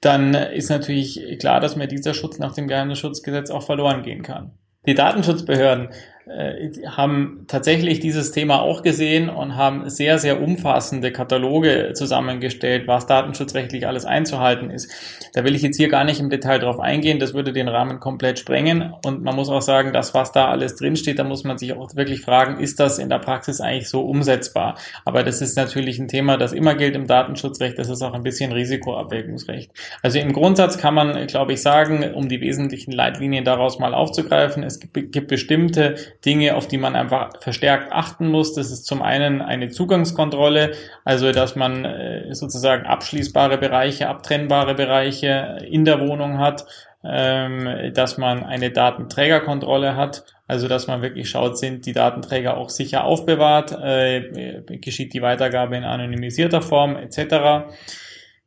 dann 0.00 0.34
ist 0.34 0.68
natürlich 0.68 1.38
klar, 1.38 1.60
dass 1.60 1.76
mir 1.76 1.88
dieser 1.88 2.14
Schutz 2.14 2.38
nach 2.38 2.54
dem 2.54 2.68
Geheimnisschutzgesetz 2.68 3.50
auch 3.50 3.62
verloren 3.62 4.02
gehen 4.02 4.22
kann. 4.22 4.52
Die 4.86 4.94
Datenschutzbehörden 4.94 5.88
äh, 5.88 5.92
haben 6.26 7.44
tatsächlich 7.48 8.00
dieses 8.00 8.32
Thema 8.32 8.62
auch 8.62 8.82
gesehen 8.82 9.28
und 9.28 9.56
haben 9.56 9.90
sehr, 9.90 10.18
sehr 10.18 10.40
umfassende 10.40 11.12
Kataloge 11.12 11.92
zusammengestellt, 11.92 12.88
was 12.88 13.06
datenschutzrechtlich 13.06 13.86
alles 13.86 14.06
einzuhalten 14.06 14.70
ist. 14.70 14.90
Da 15.34 15.44
will 15.44 15.54
ich 15.54 15.60
jetzt 15.60 15.76
hier 15.76 15.88
gar 15.88 16.04
nicht 16.04 16.20
im 16.20 16.30
Detail 16.30 16.60
drauf 16.60 16.80
eingehen, 16.80 17.18
das 17.18 17.34
würde 17.34 17.52
den 17.52 17.68
Rahmen 17.68 18.00
komplett 18.00 18.38
sprengen. 18.38 18.94
Und 19.04 19.22
man 19.22 19.36
muss 19.36 19.50
auch 19.50 19.60
sagen, 19.60 19.92
das, 19.92 20.14
was 20.14 20.32
da 20.32 20.48
alles 20.48 20.76
drinsteht, 20.76 21.18
da 21.18 21.24
muss 21.24 21.44
man 21.44 21.58
sich 21.58 21.74
auch 21.74 21.94
wirklich 21.94 22.22
fragen, 22.22 22.58
ist 22.58 22.80
das 22.80 22.98
in 22.98 23.10
der 23.10 23.18
Praxis 23.18 23.60
eigentlich 23.60 23.90
so 23.90 24.00
umsetzbar? 24.00 24.78
Aber 25.04 25.24
das 25.24 25.42
ist 25.42 25.56
natürlich 25.58 25.98
ein 25.98 26.08
Thema, 26.08 26.38
das 26.38 26.54
immer 26.54 26.74
gilt 26.74 26.96
im 26.96 27.06
Datenschutzrecht, 27.06 27.78
das 27.78 27.90
ist 27.90 28.00
auch 28.00 28.14
ein 28.14 28.22
bisschen 28.22 28.50
Risikoabwägungsrecht. 28.50 29.70
Also 30.00 30.18
im 30.18 30.32
Grundsatz 30.32 30.78
kann 30.78 30.94
man, 30.94 31.26
glaube 31.26 31.52
ich, 31.52 31.60
sagen, 31.60 32.14
um 32.14 32.30
die 32.30 32.40
wesentlichen 32.40 32.92
Leitlinien 32.92 33.44
daraus 33.44 33.78
mal 33.78 33.92
aufzugreifen, 33.92 34.62
es 34.62 34.80
gibt, 34.80 35.12
gibt 35.12 35.28
bestimmte 35.28 35.96
Dinge, 36.24 36.56
auf 36.56 36.66
die 36.66 36.78
man 36.78 36.96
einfach 36.96 37.30
verstärkt 37.40 37.92
achten 37.92 38.28
muss. 38.28 38.54
Das 38.54 38.70
ist 38.70 38.86
zum 38.86 39.02
einen 39.02 39.42
eine 39.42 39.68
Zugangskontrolle, 39.68 40.72
also 41.04 41.32
dass 41.32 41.56
man 41.56 41.84
äh, 41.84 42.34
sozusagen 42.34 42.86
abschließbare 42.86 43.58
Bereiche, 43.58 44.08
abtrennbare 44.08 44.74
Bereiche 44.74 45.58
in 45.68 45.84
der 45.84 46.00
Wohnung 46.00 46.38
hat, 46.38 46.66
ähm, 47.04 47.92
dass 47.92 48.16
man 48.16 48.44
eine 48.44 48.70
Datenträgerkontrolle 48.70 49.96
hat, 49.96 50.24
also 50.46 50.68
dass 50.68 50.86
man 50.86 51.02
wirklich 51.02 51.28
schaut, 51.28 51.58
sind 51.58 51.84
die 51.86 51.92
Datenträger 51.92 52.56
auch 52.56 52.70
sicher 52.70 53.04
aufbewahrt, 53.04 53.72
äh, 53.82 54.62
geschieht 54.80 55.12
die 55.12 55.22
Weitergabe 55.22 55.76
in 55.76 55.84
anonymisierter 55.84 56.62
Form 56.62 56.96
etc 56.96 57.64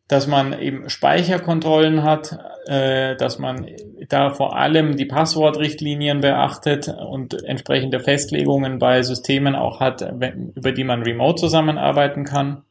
dass 0.07 0.27
man 0.27 0.57
eben 0.59 0.89
Speicherkontrollen 0.89 2.03
hat, 2.03 2.39
äh, 2.67 3.15
dass 3.15 3.39
man 3.39 3.67
da 4.07 4.29
vor 4.29 4.55
allem 4.55 4.95
die 4.95 5.05
Passwortrichtlinien 5.05 6.21
beachtet 6.21 6.87
und 6.87 7.43
entsprechende 7.43 7.99
Festlegungen 7.99 8.79
bei 8.79 9.03
Systemen 9.03 9.55
auch 9.55 9.79
hat, 9.79 10.01
über 10.55 10.71
die 10.71 10.83
man 10.83 11.03
remote 11.03 11.39
zusammenarbeiten 11.39 12.23
kann 12.23 12.63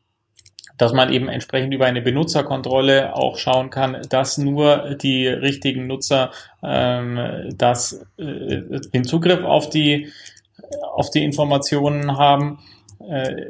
dass 0.78 0.92
man 0.92 1.12
eben 1.12 1.28
entsprechend 1.28 1.72
über 1.72 1.86
eine 1.86 2.02
Benutzerkontrolle 2.02 3.14
auch 3.16 3.38
schauen 3.38 3.70
kann, 3.70 4.02
dass 4.08 4.38
nur 4.38 4.94
die 4.94 5.26
richtigen 5.26 5.86
Nutzer 5.86 6.30
ähm, 6.62 7.54
das, 7.56 8.04
äh, 8.18 8.62
den 8.92 9.04
Zugriff 9.04 9.42
auf 9.42 9.70
die, 9.70 10.12
auf 10.94 11.10
die 11.10 11.24
Informationen 11.24 12.18
haben. 12.18 12.58
Äh, 13.08 13.46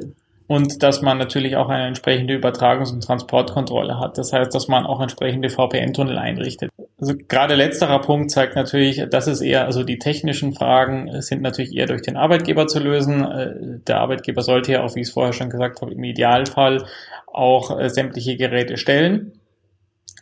und 0.47 0.81
dass 0.81 1.01
man 1.01 1.17
natürlich 1.17 1.57
auch 1.57 1.69
eine 1.69 1.87
entsprechende 1.87 2.33
Übertragungs- 2.33 2.93
und 2.93 3.03
Transportkontrolle 3.03 3.99
hat. 3.99 4.17
Das 4.17 4.31
heißt, 4.31 4.55
dass 4.55 4.67
man 4.67 4.85
auch 4.85 5.01
entsprechende 5.01 5.49
VPN-Tunnel 5.49 6.17
einrichtet. 6.17 6.71
Also 6.99 7.13
gerade 7.27 7.55
letzterer 7.55 7.99
Punkt 7.99 8.31
zeigt 8.31 8.55
natürlich, 8.55 9.05
dass 9.09 9.27
es 9.27 9.41
eher, 9.41 9.65
also 9.65 9.83
die 9.83 9.99
technischen 9.99 10.53
Fragen 10.53 11.21
sind 11.21 11.41
natürlich 11.41 11.75
eher 11.75 11.85
durch 11.85 12.01
den 12.01 12.17
Arbeitgeber 12.17 12.67
zu 12.67 12.79
lösen. 12.79 13.23
Äh, 13.23 13.53
der 13.85 13.99
Arbeitgeber 13.99 14.41
sollte 14.41 14.71
ja 14.71 14.83
auch, 14.83 14.95
wie 14.95 15.01
ich 15.01 15.07
es 15.07 15.13
vorher 15.13 15.33
schon 15.33 15.49
gesagt 15.49 15.81
habe, 15.81 15.93
im 15.93 16.03
Idealfall 16.03 16.85
auch 17.27 17.77
äh, 17.77 17.89
sämtliche 17.89 18.37
Geräte 18.37 18.77
stellen 18.77 19.36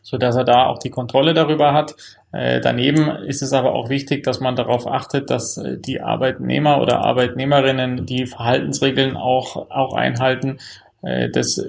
so 0.06 0.20
dass 0.20 0.36
er 0.36 0.44
da 0.44 0.68
auch 0.68 0.78
die 0.78 0.92
Kontrolle 0.92 1.34
darüber 1.34 1.74
hat. 1.74 1.96
Äh, 2.32 2.62
daneben 2.62 3.10
ist 3.26 3.42
es 3.42 3.54
aber 3.54 3.74
auch 3.74 3.90
wichtig, 3.90 4.24
dass 4.24 4.40
man 4.40 4.56
darauf 4.56 4.86
achtet, 4.86 5.32
dass 5.32 5.58
äh, 5.58 5.80
die 5.80 6.00
Arbeitnehmer 6.00 6.80
oder 6.80 7.00
Arbeitnehmerinnen 7.00 8.06
die 8.06 8.28
Verhaltensregeln 8.28 9.18
auch, 9.18 9.72
auch 9.72 9.96
einhalten. 9.96 10.60
Äh, 11.02 11.32
das, 11.32 11.60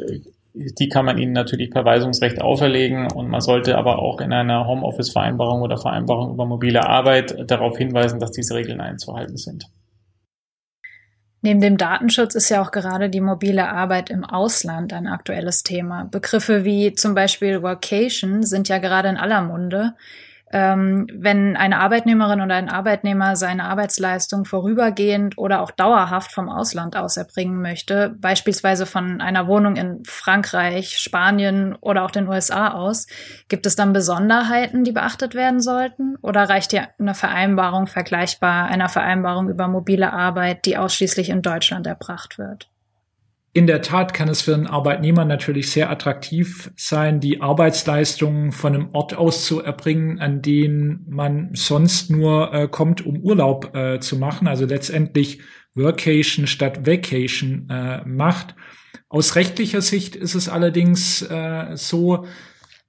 die 0.52 0.88
kann 0.90 1.06
man 1.06 1.16
ihnen 1.16 1.32
natürlich 1.32 1.70
per 1.70 1.86
Weisungsrecht 1.86 2.42
auferlegen 2.42 3.10
und 3.10 3.28
man 3.28 3.40
sollte 3.40 3.78
aber 3.78 4.00
auch 4.00 4.20
in 4.20 4.34
einer 4.34 4.66
Homeoffice-Vereinbarung 4.66 5.62
oder 5.62 5.78
Vereinbarung 5.78 6.34
über 6.34 6.44
mobile 6.44 6.86
Arbeit 6.86 7.50
darauf 7.50 7.78
hinweisen, 7.78 8.20
dass 8.20 8.32
diese 8.32 8.54
Regeln 8.54 8.82
einzuhalten 8.82 9.38
sind. 9.38 9.70
Neben 11.46 11.60
dem 11.60 11.76
Datenschutz 11.76 12.34
ist 12.34 12.48
ja 12.48 12.60
auch 12.60 12.72
gerade 12.72 13.08
die 13.08 13.20
mobile 13.20 13.68
Arbeit 13.68 14.10
im 14.10 14.24
Ausland 14.24 14.92
ein 14.92 15.06
aktuelles 15.06 15.62
Thema. 15.62 16.08
Begriffe 16.10 16.64
wie 16.64 16.92
zum 16.92 17.14
Beispiel 17.14 17.62
Workation 17.62 18.42
sind 18.42 18.68
ja 18.68 18.78
gerade 18.78 19.10
in 19.10 19.16
aller 19.16 19.42
Munde 19.42 19.94
ähm, 20.52 21.08
wenn 21.12 21.56
eine 21.56 21.80
Arbeitnehmerin 21.80 22.40
oder 22.40 22.54
ein 22.54 22.68
Arbeitnehmer 22.68 23.34
seine 23.34 23.64
Arbeitsleistung 23.64 24.44
vorübergehend 24.44 25.36
oder 25.38 25.60
auch 25.60 25.72
dauerhaft 25.72 26.32
vom 26.32 26.48
Ausland 26.48 26.96
aus 26.96 27.16
erbringen 27.16 27.60
möchte, 27.60 28.14
beispielsweise 28.18 28.86
von 28.86 29.20
einer 29.20 29.48
Wohnung 29.48 29.74
in 29.74 30.04
Frankreich, 30.04 30.98
Spanien 30.98 31.74
oder 31.80 32.04
auch 32.04 32.12
den 32.12 32.28
USA 32.28 32.74
aus, 32.74 33.08
gibt 33.48 33.66
es 33.66 33.74
dann 33.74 33.92
Besonderheiten, 33.92 34.84
die 34.84 34.92
beachtet 34.92 35.34
werden 35.34 35.60
sollten? 35.60 36.16
Oder 36.22 36.48
reicht 36.48 36.70
hier 36.70 36.88
eine 36.98 37.14
Vereinbarung 37.14 37.88
vergleichbar 37.88 38.66
einer 38.66 38.88
Vereinbarung 38.88 39.48
über 39.48 39.66
mobile 39.66 40.12
Arbeit, 40.12 40.64
die 40.64 40.76
ausschließlich 40.76 41.28
in 41.28 41.42
Deutschland 41.42 41.86
erbracht 41.88 42.38
wird? 42.38 42.68
In 43.56 43.66
der 43.66 43.80
Tat 43.80 44.12
kann 44.12 44.28
es 44.28 44.42
für 44.42 44.52
einen 44.52 44.66
Arbeitnehmer 44.66 45.24
natürlich 45.24 45.70
sehr 45.70 45.88
attraktiv 45.88 46.70
sein, 46.76 47.20
die 47.20 47.40
Arbeitsleistungen 47.40 48.52
von 48.52 48.74
einem 48.74 48.90
Ort 48.92 49.14
aus 49.14 49.46
zu 49.46 49.62
erbringen, 49.62 50.18
an 50.18 50.42
den 50.42 51.06
man 51.08 51.54
sonst 51.54 52.10
nur 52.10 52.52
äh, 52.52 52.68
kommt, 52.68 53.06
um 53.06 53.18
Urlaub 53.18 53.74
äh, 53.74 53.98
zu 53.98 54.18
machen, 54.18 54.46
also 54.46 54.66
letztendlich 54.66 55.40
Workation 55.74 56.46
statt 56.46 56.86
Vacation 56.86 57.66
äh, 57.70 58.06
macht. 58.06 58.54
Aus 59.08 59.36
rechtlicher 59.36 59.80
Sicht 59.80 60.16
ist 60.16 60.34
es 60.34 60.50
allerdings 60.50 61.22
äh, 61.22 61.76
so, 61.76 62.26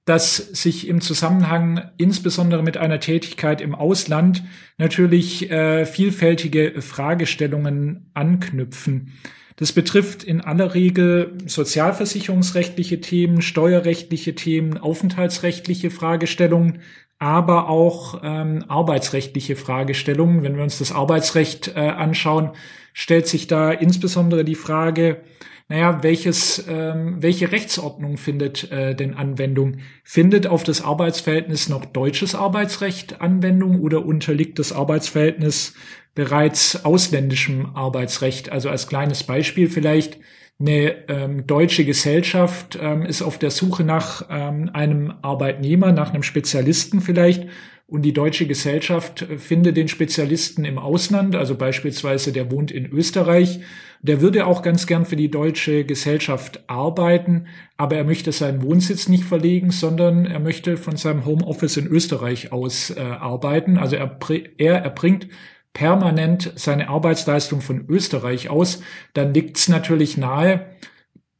dass 0.04 0.36
sich 0.36 0.86
im 0.86 1.00
Zusammenhang 1.00 1.92
insbesondere 1.96 2.62
mit 2.62 2.76
einer 2.76 3.00
Tätigkeit 3.00 3.62
im 3.62 3.74
Ausland 3.74 4.42
natürlich 4.76 5.50
äh, 5.50 5.86
vielfältige 5.86 6.82
Fragestellungen 6.82 8.10
anknüpfen. 8.12 9.14
Das 9.58 9.72
betrifft 9.72 10.22
in 10.22 10.40
aller 10.40 10.74
Regel 10.74 11.36
sozialversicherungsrechtliche 11.46 13.00
Themen, 13.00 13.42
steuerrechtliche 13.42 14.36
Themen, 14.36 14.78
aufenthaltsrechtliche 14.78 15.90
Fragestellungen, 15.90 16.80
aber 17.18 17.68
auch 17.68 18.20
ähm, 18.22 18.64
arbeitsrechtliche 18.68 19.56
Fragestellungen. 19.56 20.44
Wenn 20.44 20.56
wir 20.56 20.62
uns 20.62 20.78
das 20.78 20.92
Arbeitsrecht 20.92 21.72
äh, 21.74 21.80
anschauen, 21.80 22.52
stellt 22.92 23.26
sich 23.26 23.48
da 23.48 23.72
insbesondere 23.72 24.44
die 24.44 24.54
Frage, 24.54 25.22
naja, 25.68 26.02
welches, 26.02 26.64
ähm, 26.66 27.16
welche 27.20 27.52
Rechtsordnung 27.52 28.16
findet 28.16 28.72
äh, 28.72 28.94
denn 28.94 29.12
Anwendung? 29.12 29.78
Findet 30.02 30.46
auf 30.46 30.64
das 30.64 30.80
Arbeitsverhältnis 30.80 31.68
noch 31.68 31.84
deutsches 31.84 32.34
Arbeitsrecht 32.34 33.20
Anwendung 33.20 33.82
oder 33.82 34.06
unterliegt 34.06 34.58
das 34.58 34.72
Arbeitsverhältnis 34.72 35.74
bereits 36.14 36.86
ausländischem 36.86 37.76
Arbeitsrecht. 37.76 38.50
Also 38.50 38.70
als 38.70 38.88
kleines 38.88 39.24
Beispiel 39.24 39.68
vielleicht 39.68 40.18
eine 40.58 41.06
ähm, 41.08 41.46
deutsche 41.46 41.84
Gesellschaft 41.84 42.78
ähm, 42.80 43.02
ist 43.02 43.20
auf 43.20 43.38
der 43.38 43.50
Suche 43.50 43.84
nach 43.84 44.26
ähm, 44.30 44.70
einem 44.72 45.12
Arbeitnehmer, 45.20 45.92
nach 45.92 46.14
einem 46.14 46.22
Spezialisten 46.22 47.02
vielleicht. 47.02 47.46
Und 47.86 48.02
die 48.02 48.12
deutsche 48.12 48.46
Gesellschaft 48.46 49.26
findet 49.38 49.76
den 49.76 49.88
Spezialisten 49.88 50.66
im 50.66 50.78
Ausland, 50.78 51.34
also 51.34 51.54
beispielsweise 51.54 52.32
der 52.32 52.50
wohnt 52.50 52.70
in 52.70 52.84
Österreich. 52.86 53.60
Der 54.00 54.20
würde 54.20 54.46
auch 54.46 54.62
ganz 54.62 54.86
gern 54.86 55.04
für 55.04 55.16
die 55.16 55.30
deutsche 55.30 55.84
Gesellschaft 55.84 56.62
arbeiten, 56.68 57.46
aber 57.76 57.96
er 57.96 58.04
möchte 58.04 58.30
seinen 58.30 58.62
Wohnsitz 58.62 59.08
nicht 59.08 59.24
verlegen, 59.24 59.70
sondern 59.70 60.24
er 60.24 60.38
möchte 60.38 60.76
von 60.76 60.96
seinem 60.96 61.24
Homeoffice 61.24 61.76
in 61.76 61.88
Österreich 61.88 62.52
aus 62.52 62.90
äh, 62.90 63.00
arbeiten. 63.00 63.76
Also 63.76 63.96
er, 63.96 64.18
er 64.58 64.78
erbringt 64.78 65.28
permanent 65.72 66.52
seine 66.56 66.88
Arbeitsleistung 66.88 67.60
von 67.60 67.86
Österreich 67.88 68.50
aus, 68.50 68.82
dann 69.14 69.34
liegt 69.34 69.58
es 69.58 69.68
natürlich 69.68 70.16
nahe, 70.16 70.66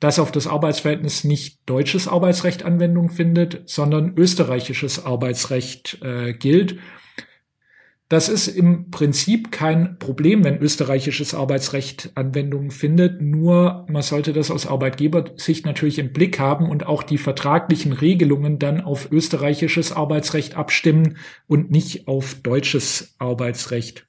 dass 0.00 0.18
auf 0.18 0.30
das 0.30 0.46
Arbeitsverhältnis 0.46 1.24
nicht 1.24 1.60
deutsches 1.66 2.06
Arbeitsrecht 2.06 2.64
Anwendung 2.64 3.10
findet, 3.10 3.68
sondern 3.68 4.14
österreichisches 4.16 5.04
Arbeitsrecht 5.04 5.98
äh, 6.02 6.34
gilt. 6.34 6.78
Das 8.08 8.30
ist 8.30 8.48
im 8.48 8.90
Prinzip 8.90 9.52
kein 9.52 9.98
Problem, 9.98 10.42
wenn 10.42 10.58
österreichisches 10.58 11.34
Arbeitsrecht 11.34 12.10
Anwendung 12.14 12.70
findet. 12.70 13.20
Nur 13.20 13.84
man 13.90 14.00
sollte 14.00 14.32
das 14.32 14.50
aus 14.50 14.66
Arbeitgebersicht 14.66 15.66
natürlich 15.66 15.98
im 15.98 16.14
Blick 16.14 16.38
haben 16.38 16.70
und 16.70 16.86
auch 16.86 17.02
die 17.02 17.18
vertraglichen 17.18 17.92
Regelungen 17.92 18.58
dann 18.58 18.80
auf 18.80 19.12
österreichisches 19.12 19.92
Arbeitsrecht 19.92 20.56
abstimmen 20.56 21.18
und 21.46 21.70
nicht 21.70 22.08
auf 22.08 22.36
deutsches 22.36 23.14
Arbeitsrecht. 23.18 24.06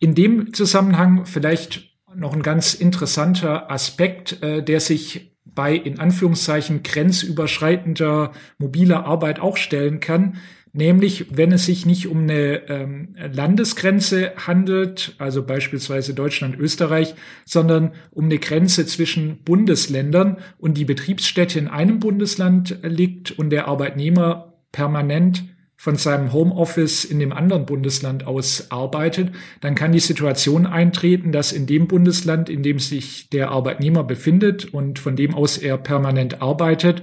In 0.00 0.16
dem 0.16 0.52
Zusammenhang 0.52 1.26
vielleicht 1.26 1.96
noch 2.12 2.32
ein 2.32 2.42
ganz 2.42 2.74
interessanter 2.74 3.70
Aspekt, 3.70 4.42
äh, 4.42 4.64
der 4.64 4.80
sich 4.80 5.36
bei 5.44 5.74
in 5.74 6.00
Anführungszeichen 6.00 6.82
grenzüberschreitender 6.82 8.32
mobiler 8.58 9.06
Arbeit 9.06 9.38
auch 9.38 9.56
stellen 9.56 10.00
kann, 10.00 10.38
nämlich 10.76 11.26
wenn 11.30 11.52
es 11.52 11.66
sich 11.66 11.86
nicht 11.86 12.06
um 12.08 12.22
eine 12.22 12.68
ähm, 12.68 13.16
Landesgrenze 13.32 14.32
handelt, 14.36 15.14
also 15.18 15.42
beispielsweise 15.42 16.14
Deutschland, 16.14 16.58
Österreich, 16.58 17.14
sondern 17.44 17.92
um 18.10 18.26
eine 18.26 18.38
Grenze 18.38 18.86
zwischen 18.86 19.42
Bundesländern 19.44 20.38
und 20.58 20.76
die 20.76 20.84
Betriebsstätte 20.84 21.58
in 21.58 21.68
einem 21.68 21.98
Bundesland 21.98 22.78
liegt 22.82 23.32
und 23.32 23.50
der 23.50 23.68
Arbeitnehmer 23.68 24.54
permanent 24.72 25.44
von 25.76 25.96
seinem 25.96 26.32
Homeoffice 26.32 27.04
in 27.04 27.18
dem 27.18 27.32
anderen 27.32 27.66
Bundesland 27.66 28.26
aus 28.26 28.70
arbeitet, 28.70 29.30
dann 29.60 29.74
kann 29.74 29.92
die 29.92 30.00
Situation 30.00 30.66
eintreten, 30.66 31.32
dass 31.32 31.52
in 31.52 31.66
dem 31.66 31.86
Bundesland, 31.86 32.48
in 32.48 32.62
dem 32.62 32.78
sich 32.78 33.28
der 33.28 33.50
Arbeitnehmer 33.50 34.02
befindet 34.02 34.72
und 34.72 34.98
von 34.98 35.16
dem 35.16 35.34
aus 35.34 35.58
er 35.58 35.76
permanent 35.76 36.40
arbeitet, 36.40 37.02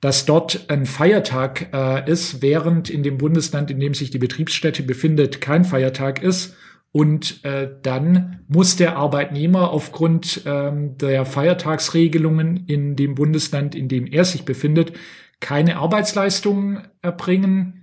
dass 0.00 0.24
dort 0.24 0.66
ein 0.68 0.86
Feiertag 0.86 1.68
äh, 1.72 2.10
ist, 2.10 2.42
während 2.42 2.88
in 2.88 3.02
dem 3.02 3.18
Bundesland, 3.18 3.70
in 3.70 3.80
dem 3.80 3.94
sich 3.94 4.10
die 4.10 4.18
Betriebsstätte 4.18 4.82
befindet, 4.82 5.40
kein 5.40 5.64
Feiertag 5.64 6.22
ist. 6.22 6.56
Und 6.92 7.44
äh, 7.44 7.68
dann 7.82 8.40
muss 8.48 8.76
der 8.76 8.96
Arbeitnehmer 8.96 9.70
aufgrund 9.70 10.42
ähm, 10.46 10.96
der 10.98 11.24
Feiertagsregelungen 11.24 12.64
in 12.66 12.96
dem 12.96 13.14
Bundesland, 13.14 13.74
in 13.74 13.88
dem 13.88 14.06
er 14.06 14.24
sich 14.24 14.44
befindet, 14.44 14.92
keine 15.38 15.76
Arbeitsleistungen 15.76 16.88
erbringen, 17.00 17.79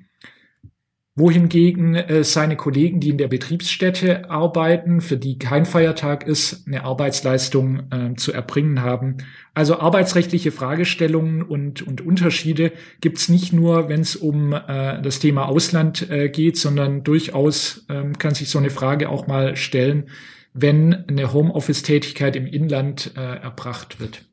wohingegen 1.17 1.95
äh, 1.95 2.23
seine 2.23 2.55
Kollegen, 2.55 2.99
die 2.99 3.09
in 3.09 3.17
der 3.17 3.27
Betriebsstätte 3.27 4.29
arbeiten, 4.29 5.01
für 5.01 5.17
die 5.17 5.39
kein 5.39 5.65
Feiertag 5.65 6.27
ist, 6.27 6.67
eine 6.67 6.83
Arbeitsleistung 6.83 7.91
äh, 7.91 8.15
zu 8.15 8.31
erbringen 8.31 8.83
haben. 8.83 9.17
Also 9.55 9.79
arbeitsrechtliche 9.79 10.51
Fragestellungen 10.51 11.41
und, 11.41 11.81
und 11.81 12.01
Unterschiede 12.01 12.71
gibt 13.01 13.17
es 13.17 13.29
nicht 13.29 13.51
nur, 13.51 13.89
wenn 13.89 14.01
es 14.01 14.15
um 14.15 14.53
äh, 14.53 15.01
das 15.01 15.17
Thema 15.17 15.47
Ausland 15.47 16.07
äh, 16.09 16.29
geht, 16.29 16.55
sondern 16.55 17.03
durchaus 17.03 17.85
äh, 17.89 18.03
kann 18.19 18.35
sich 18.35 18.49
so 18.49 18.59
eine 18.59 18.69
Frage 18.69 19.09
auch 19.09 19.25
mal 19.25 19.55
stellen, 19.55 20.09
wenn 20.53 20.93
eine 21.07 21.33
Homeoffice-Tätigkeit 21.33 22.35
im 22.35 22.45
Inland 22.45 23.13
äh, 23.17 23.19
erbracht 23.19 23.99
wird. 23.99 24.23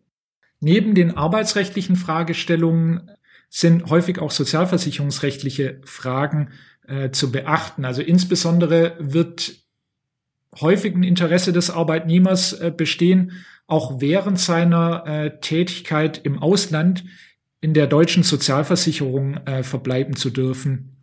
Neben 0.60 0.94
den 0.94 1.16
arbeitsrechtlichen 1.16 1.96
Fragestellungen 1.96 3.10
sind 3.48 3.88
häufig 3.88 4.18
auch 4.18 4.32
sozialversicherungsrechtliche 4.32 5.80
Fragen 5.84 6.50
äh, 6.86 7.10
zu 7.10 7.32
beachten. 7.32 7.84
Also 7.84 8.02
insbesondere 8.02 8.96
wird 8.98 9.54
häufig 10.60 10.94
ein 10.94 11.02
Interesse 11.02 11.52
des 11.52 11.70
Arbeitnehmers 11.70 12.52
äh, 12.54 12.72
bestehen, 12.74 13.32
auch 13.66 14.00
während 14.00 14.38
seiner 14.38 15.06
äh, 15.06 15.40
Tätigkeit 15.40 16.20
im 16.22 16.38
Ausland 16.38 17.04
in 17.60 17.74
der 17.74 17.86
deutschen 17.86 18.22
Sozialversicherung 18.22 19.38
äh, 19.46 19.62
verbleiben 19.62 20.16
zu 20.16 20.30
dürfen. 20.30 20.94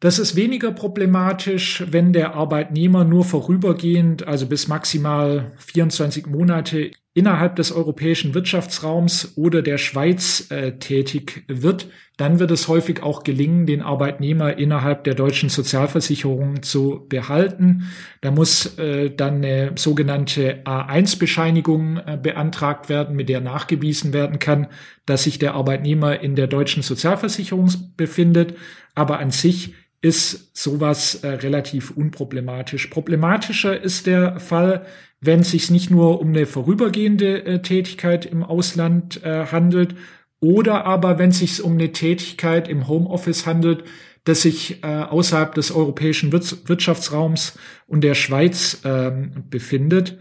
Das 0.00 0.20
ist 0.20 0.36
weniger 0.36 0.70
problematisch, 0.70 1.82
wenn 1.90 2.12
der 2.12 2.34
Arbeitnehmer 2.34 3.02
nur 3.02 3.24
vorübergehend, 3.24 4.28
also 4.28 4.46
bis 4.46 4.68
maximal 4.68 5.50
24 5.56 6.26
Monate 6.26 6.92
innerhalb 7.18 7.56
des 7.56 7.72
europäischen 7.72 8.32
Wirtschaftsraums 8.32 9.32
oder 9.36 9.60
der 9.60 9.76
Schweiz 9.76 10.46
äh, 10.50 10.78
tätig 10.78 11.42
wird. 11.48 11.88
Dann 12.16 12.38
wird 12.38 12.52
es 12.52 12.68
häufig 12.68 13.02
auch 13.02 13.24
gelingen, 13.24 13.66
den 13.66 13.82
Arbeitnehmer 13.82 14.56
innerhalb 14.56 15.02
der 15.02 15.14
deutschen 15.14 15.48
Sozialversicherung 15.48 16.62
zu 16.62 17.06
behalten. 17.08 17.90
Da 18.20 18.30
muss 18.30 18.78
äh, 18.78 19.10
dann 19.10 19.36
eine 19.36 19.72
sogenannte 19.74 20.62
A1-Bescheinigung 20.64 21.96
äh, 21.96 22.16
beantragt 22.22 22.88
werden, 22.88 23.16
mit 23.16 23.28
der 23.28 23.40
nachgewiesen 23.40 24.12
werden 24.12 24.38
kann, 24.38 24.68
dass 25.04 25.24
sich 25.24 25.40
der 25.40 25.54
Arbeitnehmer 25.54 26.20
in 26.20 26.36
der 26.36 26.46
deutschen 26.46 26.84
Sozialversicherung 26.84 27.72
befindet. 27.96 28.54
Aber 28.94 29.18
an 29.18 29.32
sich 29.32 29.74
ist 30.00 30.56
sowas 30.56 31.16
äh, 31.16 31.28
relativ 31.28 31.90
unproblematisch. 31.90 32.86
Problematischer 32.86 33.80
ist 33.80 34.06
der 34.06 34.38
Fall, 34.38 34.86
wenn 35.20 35.40
es 35.40 35.50
sich 35.50 35.70
nicht 35.70 35.90
nur 35.90 36.20
um 36.20 36.28
eine 36.28 36.46
vorübergehende 36.46 37.44
äh, 37.44 37.62
Tätigkeit 37.62 38.26
im 38.26 38.42
Ausland 38.42 39.22
äh, 39.24 39.46
handelt, 39.46 39.94
oder 40.40 40.84
aber 40.84 41.18
wenn 41.18 41.30
es 41.30 41.40
sich 41.40 41.62
um 41.62 41.72
eine 41.72 41.92
Tätigkeit 41.92 42.68
im 42.68 42.86
Homeoffice 42.86 43.46
handelt, 43.46 43.84
das 44.24 44.42
sich 44.42 44.84
äh, 44.84 44.86
außerhalb 44.86 45.54
des 45.54 45.72
europäischen 45.72 46.32
Wirtschaftsraums 46.32 47.58
und 47.86 48.02
der 48.02 48.14
Schweiz 48.14 48.82
ähm, 48.84 49.44
befindet. 49.48 50.18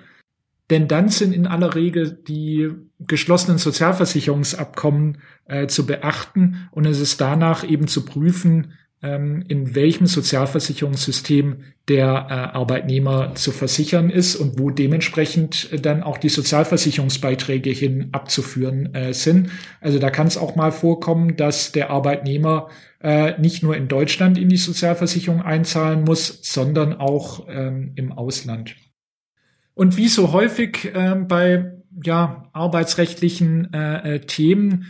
Denn 0.70 0.88
dann 0.88 1.10
sind 1.10 1.34
in 1.34 1.48
aller 1.48 1.76
Regel 1.76 2.12
die 2.28 2.72
geschlossenen 3.00 3.58
Sozialversicherungsabkommen 3.58 5.20
äh, 5.46 5.68
zu 5.68 5.86
beachten 5.86 6.68
und 6.72 6.86
es 6.86 7.00
ist 7.00 7.22
danach 7.22 7.68
eben 7.68 7.88
zu 7.88 8.06
prüfen, 8.06 8.74
in 9.00 9.76
welchem 9.76 10.08
Sozialversicherungssystem 10.08 11.58
der 11.88 12.28
äh, 12.30 12.34
Arbeitnehmer 12.58 13.34
zu 13.36 13.52
versichern 13.52 14.10
ist 14.10 14.36
und 14.36 14.60
wo 14.60 14.72
dementsprechend 14.72 15.72
äh, 15.72 15.80
dann 15.80 16.04
auch 16.04 16.18
die 16.18 16.30
Sozialversicherungsbeiträge 16.30 17.70
hin 17.70 18.10
abzuführen 18.12 18.94
äh, 18.94 19.14
sind. 19.14 19.52
Also 19.80 19.98
da 20.00 20.10
kann 20.10 20.28
es 20.28 20.38
auch 20.38 20.56
mal 20.56 20.72
vorkommen, 20.72 21.38
dass 21.38 21.72
der 21.72 21.90
Arbeitnehmer 21.90 22.70
nicht 23.38 23.62
nur 23.62 23.78
in 23.78 23.88
Deutschland 23.88 24.40
in 24.40 24.50
die 24.50 24.58
Sozialversicherung 24.58 25.44
einzahlen 25.44 26.04
muss, 26.04 26.40
sondern 26.42 26.96
auch 26.96 27.46
ähm, 27.48 27.92
im 27.94 28.12
Ausland. 28.12 28.76
Und 29.76 29.98
wie 29.98 30.08
so 30.08 30.32
häufig 30.34 30.92
ähm, 30.96 31.28
bei 31.28 31.74
ja, 32.04 32.50
arbeitsrechtlichen 32.54 33.72
Themen 34.26 34.86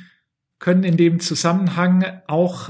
können 0.58 0.86
in 0.86 0.96
dem 0.96 1.20
Zusammenhang 1.20 2.06
auch 2.28 2.70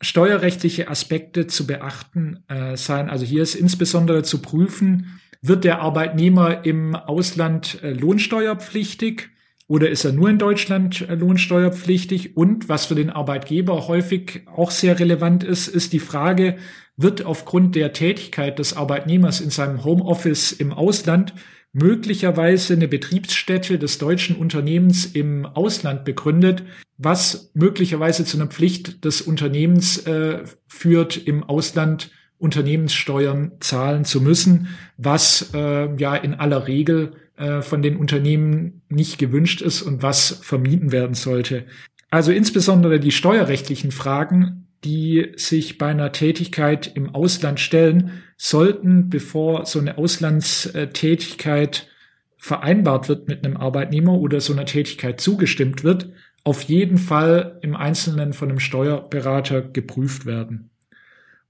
steuerrechtliche 0.00 0.88
Aspekte 0.88 1.46
zu 1.46 1.66
beachten 1.66 2.44
äh, 2.48 2.76
sein. 2.76 3.10
Also 3.10 3.24
hier 3.24 3.42
ist 3.42 3.54
insbesondere 3.54 4.22
zu 4.22 4.40
prüfen, 4.40 5.20
wird 5.42 5.64
der 5.64 5.80
Arbeitnehmer 5.80 6.64
im 6.64 6.94
Ausland 6.94 7.82
äh, 7.82 7.92
lohnsteuerpflichtig 7.92 9.30
oder 9.68 9.90
ist 9.90 10.04
er 10.04 10.12
nur 10.12 10.30
in 10.30 10.38
Deutschland 10.38 11.06
äh, 11.08 11.14
lohnsteuerpflichtig? 11.14 12.36
Und 12.36 12.68
was 12.68 12.86
für 12.86 12.94
den 12.94 13.10
Arbeitgeber 13.10 13.86
häufig 13.86 14.42
auch 14.46 14.70
sehr 14.70 14.98
relevant 14.98 15.44
ist, 15.44 15.68
ist 15.68 15.92
die 15.92 16.00
Frage, 16.00 16.56
wird 16.96 17.24
aufgrund 17.24 17.76
der 17.76 17.92
Tätigkeit 17.92 18.58
des 18.58 18.76
Arbeitnehmers 18.76 19.40
in 19.40 19.50
seinem 19.50 19.84
Homeoffice 19.84 20.52
im 20.52 20.72
Ausland 20.72 21.34
möglicherweise 21.72 22.74
eine 22.74 22.88
Betriebsstätte 22.88 23.78
des 23.78 23.98
deutschen 23.98 24.36
Unternehmens 24.36 25.06
im 25.06 25.46
Ausland 25.46 26.04
begründet, 26.04 26.64
was 26.96 27.50
möglicherweise 27.54 28.24
zu 28.24 28.36
einer 28.36 28.48
Pflicht 28.48 29.04
des 29.04 29.20
Unternehmens 29.20 29.98
äh, 30.06 30.44
führt, 30.66 31.16
im 31.16 31.44
Ausland 31.44 32.10
Unternehmenssteuern 32.38 33.52
zahlen 33.60 34.04
zu 34.04 34.20
müssen, 34.20 34.68
was 34.96 35.50
äh, 35.54 35.94
ja 35.96 36.14
in 36.14 36.34
aller 36.34 36.68
Regel 36.68 37.14
äh, 37.36 37.62
von 37.62 37.82
den 37.82 37.96
Unternehmen 37.96 38.82
nicht 38.88 39.18
gewünscht 39.18 39.60
ist 39.60 39.82
und 39.82 40.02
was 40.02 40.38
vermieden 40.42 40.92
werden 40.92 41.14
sollte. 41.14 41.66
Also 42.10 42.32
insbesondere 42.32 43.00
die 43.00 43.10
steuerrechtlichen 43.10 43.90
Fragen 43.90 44.67
die 44.84 45.32
sich 45.36 45.78
bei 45.78 45.88
einer 45.88 46.12
Tätigkeit 46.12 46.90
im 46.94 47.14
Ausland 47.14 47.60
stellen, 47.60 48.22
sollten, 48.36 49.10
bevor 49.10 49.66
so 49.66 49.78
eine 49.78 49.98
Auslandstätigkeit 49.98 51.88
vereinbart 52.36 53.08
wird 53.08 53.26
mit 53.28 53.44
einem 53.44 53.56
Arbeitnehmer 53.56 54.14
oder 54.14 54.40
so 54.40 54.52
einer 54.52 54.64
Tätigkeit 54.64 55.20
zugestimmt 55.20 55.82
wird, 55.82 56.08
auf 56.44 56.62
jeden 56.62 56.98
Fall 56.98 57.58
im 57.62 57.74
Einzelnen 57.74 58.32
von 58.32 58.48
einem 58.48 58.60
Steuerberater 58.60 59.62
geprüft 59.62 60.24
werden. 60.24 60.70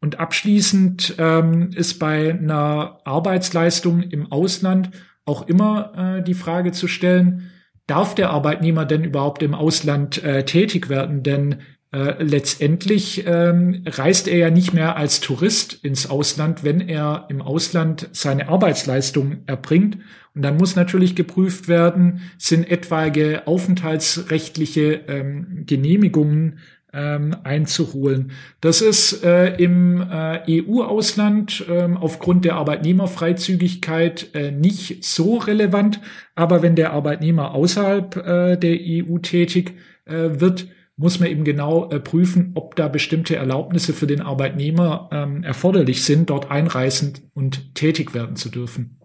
Und 0.01 0.18
abschließend 0.18 1.16
ähm, 1.18 1.70
ist 1.74 1.99
bei 1.99 2.31
einer 2.31 3.01
Arbeitsleistung 3.05 4.03
im 4.03 4.33
Ausland 4.33 4.91
auch 5.24 5.47
immer 5.47 6.18
äh, 6.18 6.22
die 6.22 6.35
Frage 6.35 6.72
zu 6.72 6.89
stellen, 6.89 7.51
darf 7.87 8.14
der 8.14 8.31
Arbeitnehmer 8.31 8.85
denn 8.85 9.05
überhaupt 9.05 9.43
im 9.43 9.55
Ausland 9.55 10.22
äh, 10.22 10.45
tätig 10.45 10.89
werden? 10.89 11.22
Denn 11.22 11.57
Äh, 11.91 12.22
letztendlich 12.22 13.24
ähm, 13.26 13.82
reist 13.86 14.28
er 14.28 14.36
ja 14.36 14.51
nicht 14.51 14.74
mehr 14.74 14.97
als 14.97 15.20
Tourist 15.20 15.72
ins 15.82 16.11
Ausland, 16.11 16.62
wenn 16.62 16.86
er 16.86 17.26
im 17.30 17.41
Ausland 17.41 18.11
seine 18.12 18.49
Arbeitsleistung 18.49 19.39
erbringt. 19.47 19.97
Und 20.34 20.43
dann 20.43 20.59
muss 20.59 20.76
natürlich 20.76 21.16
geprüft 21.16 21.66
werden, 21.66 22.20
sind 22.36 22.70
etwaige 22.70 23.47
aufenthaltsrechtliche 23.47 25.01
ähm, 25.09 25.64
Genehmigungen 25.66 26.59
ähm, 26.93 27.34
einzuholen. 27.43 28.32
Das 28.61 28.82
ist 28.82 29.24
äh, 29.24 29.55
im 29.57 30.03
äh, 30.03 30.62
EU-Ausland 30.62 31.64
äh, 31.68 31.89
aufgrund 31.95 32.45
der 32.45 32.57
Arbeitnehmerfreizügigkeit 32.57 34.34
äh, 34.34 34.51
nicht 34.51 35.05
so 35.05 35.39
relevant, 35.39 36.01
aber 36.34 36.62
wenn 36.62 36.76
der 36.76 36.93
Arbeitnehmer 36.93 37.55
außerhalb 37.55 38.16
äh, 38.16 38.57
der 38.57 38.78
EU 38.78 39.18
tätig 39.18 39.72
äh, 40.05 40.41
wird, 40.41 40.68
muss 40.99 41.20
man 41.20 41.30
eben 41.30 41.44
genau 41.44 41.88
äh, 41.90 42.01
prüfen, 42.01 42.53
ob 42.55 42.76
da 42.76 42.88
bestimmte 42.88 43.36
Erlaubnisse 43.36 43.94
für 43.94 44.07
den 44.07 44.20
Arbeitnehmer 44.20 45.09
ähm, 45.12 45.44
erforderlich 45.44 46.05
sind, 46.05 46.28
dort 46.28 46.51
einreisen 46.51 47.30
und 47.34 47.74
tätig 47.74 48.14
werden 48.14 48.36
zu 48.36 48.51
dürfen. 48.51 48.99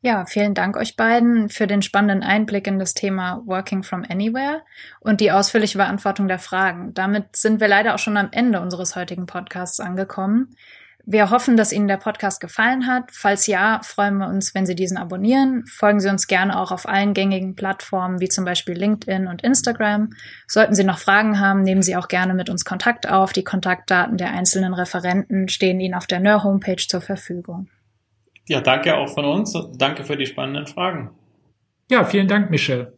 Ja, 0.00 0.26
vielen 0.26 0.54
Dank 0.54 0.76
euch 0.76 0.96
beiden 0.96 1.48
für 1.48 1.66
den 1.66 1.80
spannenden 1.80 2.22
Einblick 2.22 2.66
in 2.66 2.78
das 2.78 2.92
Thema 2.92 3.42
Working 3.46 3.82
from 3.82 4.04
Anywhere 4.06 4.62
und 5.00 5.20
die 5.20 5.32
ausführliche 5.32 5.78
Beantwortung 5.78 6.28
der 6.28 6.38
Fragen. 6.38 6.92
Damit 6.94 7.36
sind 7.36 7.58
wir 7.58 7.68
leider 7.68 7.94
auch 7.94 7.98
schon 7.98 8.18
am 8.18 8.28
Ende 8.30 8.60
unseres 8.60 8.96
heutigen 8.96 9.26
Podcasts 9.26 9.80
angekommen. 9.80 10.54
Wir 11.06 11.28
hoffen, 11.28 11.58
dass 11.58 11.72
Ihnen 11.72 11.86
der 11.86 11.98
Podcast 11.98 12.40
gefallen 12.40 12.86
hat. 12.86 13.10
Falls 13.12 13.46
ja, 13.46 13.80
freuen 13.84 14.16
wir 14.16 14.28
uns, 14.28 14.54
wenn 14.54 14.64
Sie 14.64 14.74
diesen 14.74 14.96
abonnieren. 14.96 15.66
Folgen 15.66 16.00
Sie 16.00 16.08
uns 16.08 16.26
gerne 16.26 16.58
auch 16.58 16.72
auf 16.72 16.88
allen 16.88 17.12
gängigen 17.12 17.54
Plattformen 17.54 18.20
wie 18.20 18.28
zum 18.28 18.46
Beispiel 18.46 18.74
LinkedIn 18.74 19.26
und 19.26 19.42
Instagram. 19.42 20.10
Sollten 20.46 20.74
Sie 20.74 20.84
noch 20.84 20.98
Fragen 20.98 21.40
haben, 21.40 21.62
nehmen 21.62 21.82
Sie 21.82 21.96
auch 21.96 22.08
gerne 22.08 22.32
mit 22.32 22.48
uns 22.48 22.64
Kontakt 22.64 23.08
auf. 23.08 23.34
Die 23.34 23.44
Kontaktdaten 23.44 24.16
der 24.16 24.30
einzelnen 24.30 24.72
Referenten 24.72 25.48
stehen 25.48 25.78
Ihnen 25.78 25.94
auf 25.94 26.06
der 26.06 26.20
NER 26.20 26.42
Homepage 26.42 26.76
zur 26.76 27.02
Verfügung. 27.02 27.68
Ja, 28.46 28.62
danke 28.62 28.96
auch 28.96 29.08
von 29.08 29.26
uns. 29.26 29.54
Danke 29.76 30.04
für 30.04 30.16
die 30.16 30.26
spannenden 30.26 30.66
Fragen. 30.66 31.10
Ja, 31.90 32.04
vielen 32.04 32.28
Dank, 32.28 32.50
Michelle. 32.50 32.96